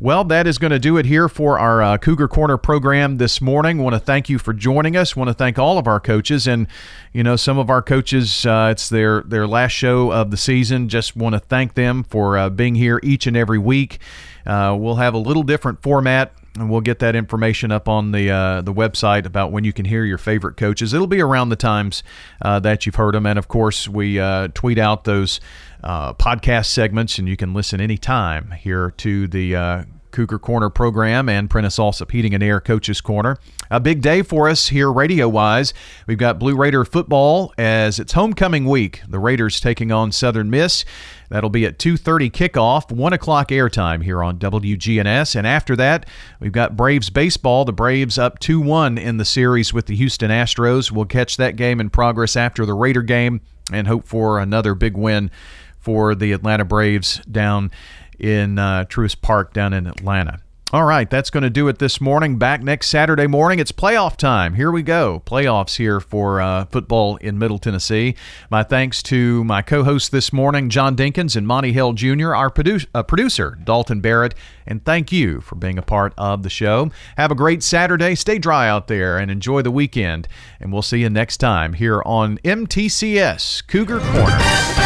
Well, 0.00 0.22
that 0.24 0.46
is 0.46 0.58
going 0.58 0.70
to 0.70 0.78
do 0.78 0.96
it 0.96 1.06
here 1.06 1.28
for 1.28 1.58
our 1.58 1.82
uh, 1.82 1.98
Cougar 1.98 2.28
Corner 2.28 2.56
program 2.56 3.16
this 3.16 3.40
morning. 3.40 3.78
Want 3.78 3.94
to 3.94 3.98
thank 3.98 4.28
you 4.28 4.38
for 4.38 4.52
joining 4.52 4.96
us. 4.96 5.16
Want 5.16 5.26
to 5.26 5.34
thank 5.34 5.58
all 5.58 5.76
of 5.76 5.88
our 5.88 5.98
coaches, 5.98 6.46
and 6.46 6.68
you 7.12 7.24
know 7.24 7.34
some 7.34 7.58
of 7.58 7.68
our 7.68 7.82
coaches. 7.82 8.46
Uh, 8.46 8.68
it's 8.70 8.88
their 8.88 9.22
their 9.22 9.48
last 9.48 9.72
show 9.72 10.12
of 10.12 10.30
the 10.30 10.36
season. 10.36 10.88
Just 10.88 11.16
want 11.16 11.32
to 11.32 11.40
thank 11.40 11.74
them 11.74 12.04
for 12.04 12.38
uh, 12.38 12.48
being 12.48 12.76
here 12.76 13.00
each 13.02 13.26
and 13.26 13.36
every 13.36 13.58
week. 13.58 13.98
Uh, 14.46 14.76
we'll 14.78 14.96
have 14.96 15.14
a 15.14 15.18
little 15.18 15.42
different 15.42 15.82
format 15.82 16.32
and 16.60 16.70
we'll 16.70 16.80
get 16.80 16.98
that 17.00 17.14
information 17.14 17.70
up 17.72 17.88
on 17.88 18.12
the 18.12 18.30
uh, 18.30 18.62
the 18.62 18.72
website 18.72 19.26
about 19.26 19.52
when 19.52 19.64
you 19.64 19.72
can 19.72 19.84
hear 19.84 20.04
your 20.04 20.18
favorite 20.18 20.56
coaches. 20.56 20.94
It'll 20.94 21.06
be 21.06 21.20
around 21.20 21.48
the 21.48 21.56
times 21.56 22.02
uh, 22.42 22.60
that 22.60 22.86
you've 22.86 22.96
heard 22.96 23.14
them, 23.14 23.26
and 23.26 23.38
of 23.38 23.48
course, 23.48 23.88
we 23.88 24.18
uh, 24.18 24.48
tweet 24.54 24.78
out 24.78 25.04
those 25.04 25.40
uh, 25.82 26.14
podcast 26.14 26.66
segments, 26.66 27.18
and 27.18 27.28
you 27.28 27.36
can 27.36 27.54
listen 27.54 27.80
anytime 27.80 28.52
here 28.52 28.90
to 28.98 29.28
the 29.28 29.56
uh, 29.56 29.84
Cougar 30.18 30.40
Corner 30.40 30.68
program 30.68 31.28
and 31.28 31.48
Prentice 31.48 31.78
Allsup 31.78 32.10
Heating 32.10 32.34
and 32.34 32.42
Air 32.42 32.60
Coaches 32.60 33.00
Corner. 33.00 33.36
A 33.70 33.78
big 33.78 34.00
day 34.00 34.22
for 34.22 34.48
us 34.48 34.66
here 34.66 34.90
radio 34.92 35.28
wise. 35.28 35.72
We've 36.08 36.18
got 36.18 36.40
Blue 36.40 36.56
Raider 36.56 36.84
football 36.84 37.54
as 37.56 38.00
it's 38.00 38.14
homecoming 38.14 38.64
week. 38.64 39.00
The 39.06 39.20
Raiders 39.20 39.60
taking 39.60 39.92
on 39.92 40.10
Southern 40.10 40.50
Miss. 40.50 40.84
That'll 41.28 41.50
be 41.50 41.64
at 41.64 41.78
2:30 41.78 42.30
kickoff, 42.30 42.90
one 42.90 43.12
o'clock 43.12 43.50
airtime 43.50 44.02
here 44.02 44.20
on 44.20 44.38
WGNS. 44.40 45.36
And 45.36 45.46
after 45.46 45.76
that, 45.76 46.04
we've 46.40 46.50
got 46.50 46.76
Braves 46.76 47.10
baseball. 47.10 47.64
The 47.64 47.72
Braves 47.72 48.18
up 48.18 48.40
2-1 48.40 48.98
in 48.98 49.18
the 49.18 49.24
series 49.24 49.72
with 49.72 49.86
the 49.86 49.94
Houston 49.94 50.32
Astros. 50.32 50.90
We'll 50.90 51.04
catch 51.04 51.36
that 51.36 51.54
game 51.54 51.78
in 51.78 51.90
progress 51.90 52.34
after 52.34 52.66
the 52.66 52.74
Raider 52.74 53.02
game 53.02 53.40
and 53.72 53.86
hope 53.86 54.08
for 54.08 54.40
another 54.40 54.74
big 54.74 54.96
win 54.96 55.30
for 55.78 56.16
the 56.16 56.32
Atlanta 56.32 56.64
Braves 56.64 57.20
down 57.30 57.70
in 58.18 58.58
uh, 58.58 58.84
Truist 58.84 59.22
Park 59.22 59.52
down 59.52 59.72
in 59.72 59.86
Atlanta. 59.86 60.40
All 60.70 60.84
right, 60.84 61.08
that's 61.08 61.30
going 61.30 61.44
to 61.44 61.50
do 61.50 61.66
it 61.68 61.78
this 61.78 61.98
morning. 61.98 62.36
Back 62.36 62.62
next 62.62 62.88
Saturday 62.88 63.26
morning. 63.26 63.58
It's 63.58 63.72
playoff 63.72 64.18
time. 64.18 64.52
Here 64.52 64.70
we 64.70 64.82
go. 64.82 65.22
Playoffs 65.24 65.76
here 65.76 65.98
for 65.98 66.42
uh, 66.42 66.66
football 66.66 67.16
in 67.16 67.38
Middle 67.38 67.58
Tennessee. 67.58 68.16
My 68.50 68.62
thanks 68.62 69.02
to 69.04 69.42
my 69.44 69.62
co 69.62 69.82
hosts 69.82 70.10
this 70.10 70.30
morning, 70.30 70.68
John 70.68 70.94
Dinkins 70.94 71.36
and 71.36 71.46
Monty 71.46 71.72
Hill 71.72 71.94
Jr., 71.94 72.34
our 72.34 72.50
produ- 72.50 72.86
uh, 72.94 73.02
producer, 73.02 73.56
Dalton 73.64 74.02
Barrett, 74.02 74.34
and 74.66 74.84
thank 74.84 75.10
you 75.10 75.40
for 75.40 75.54
being 75.54 75.78
a 75.78 75.82
part 75.82 76.12
of 76.18 76.42
the 76.42 76.50
show. 76.50 76.90
Have 77.16 77.30
a 77.30 77.34
great 77.34 77.62
Saturday. 77.62 78.14
Stay 78.14 78.38
dry 78.38 78.68
out 78.68 78.88
there 78.88 79.16
and 79.16 79.30
enjoy 79.30 79.62
the 79.62 79.70
weekend. 79.70 80.28
And 80.60 80.70
we'll 80.70 80.82
see 80.82 81.00
you 81.00 81.08
next 81.08 81.38
time 81.38 81.72
here 81.72 82.02
on 82.04 82.36
MTCS 82.44 83.66
Cougar 83.66 84.00
Corner. 84.00 84.77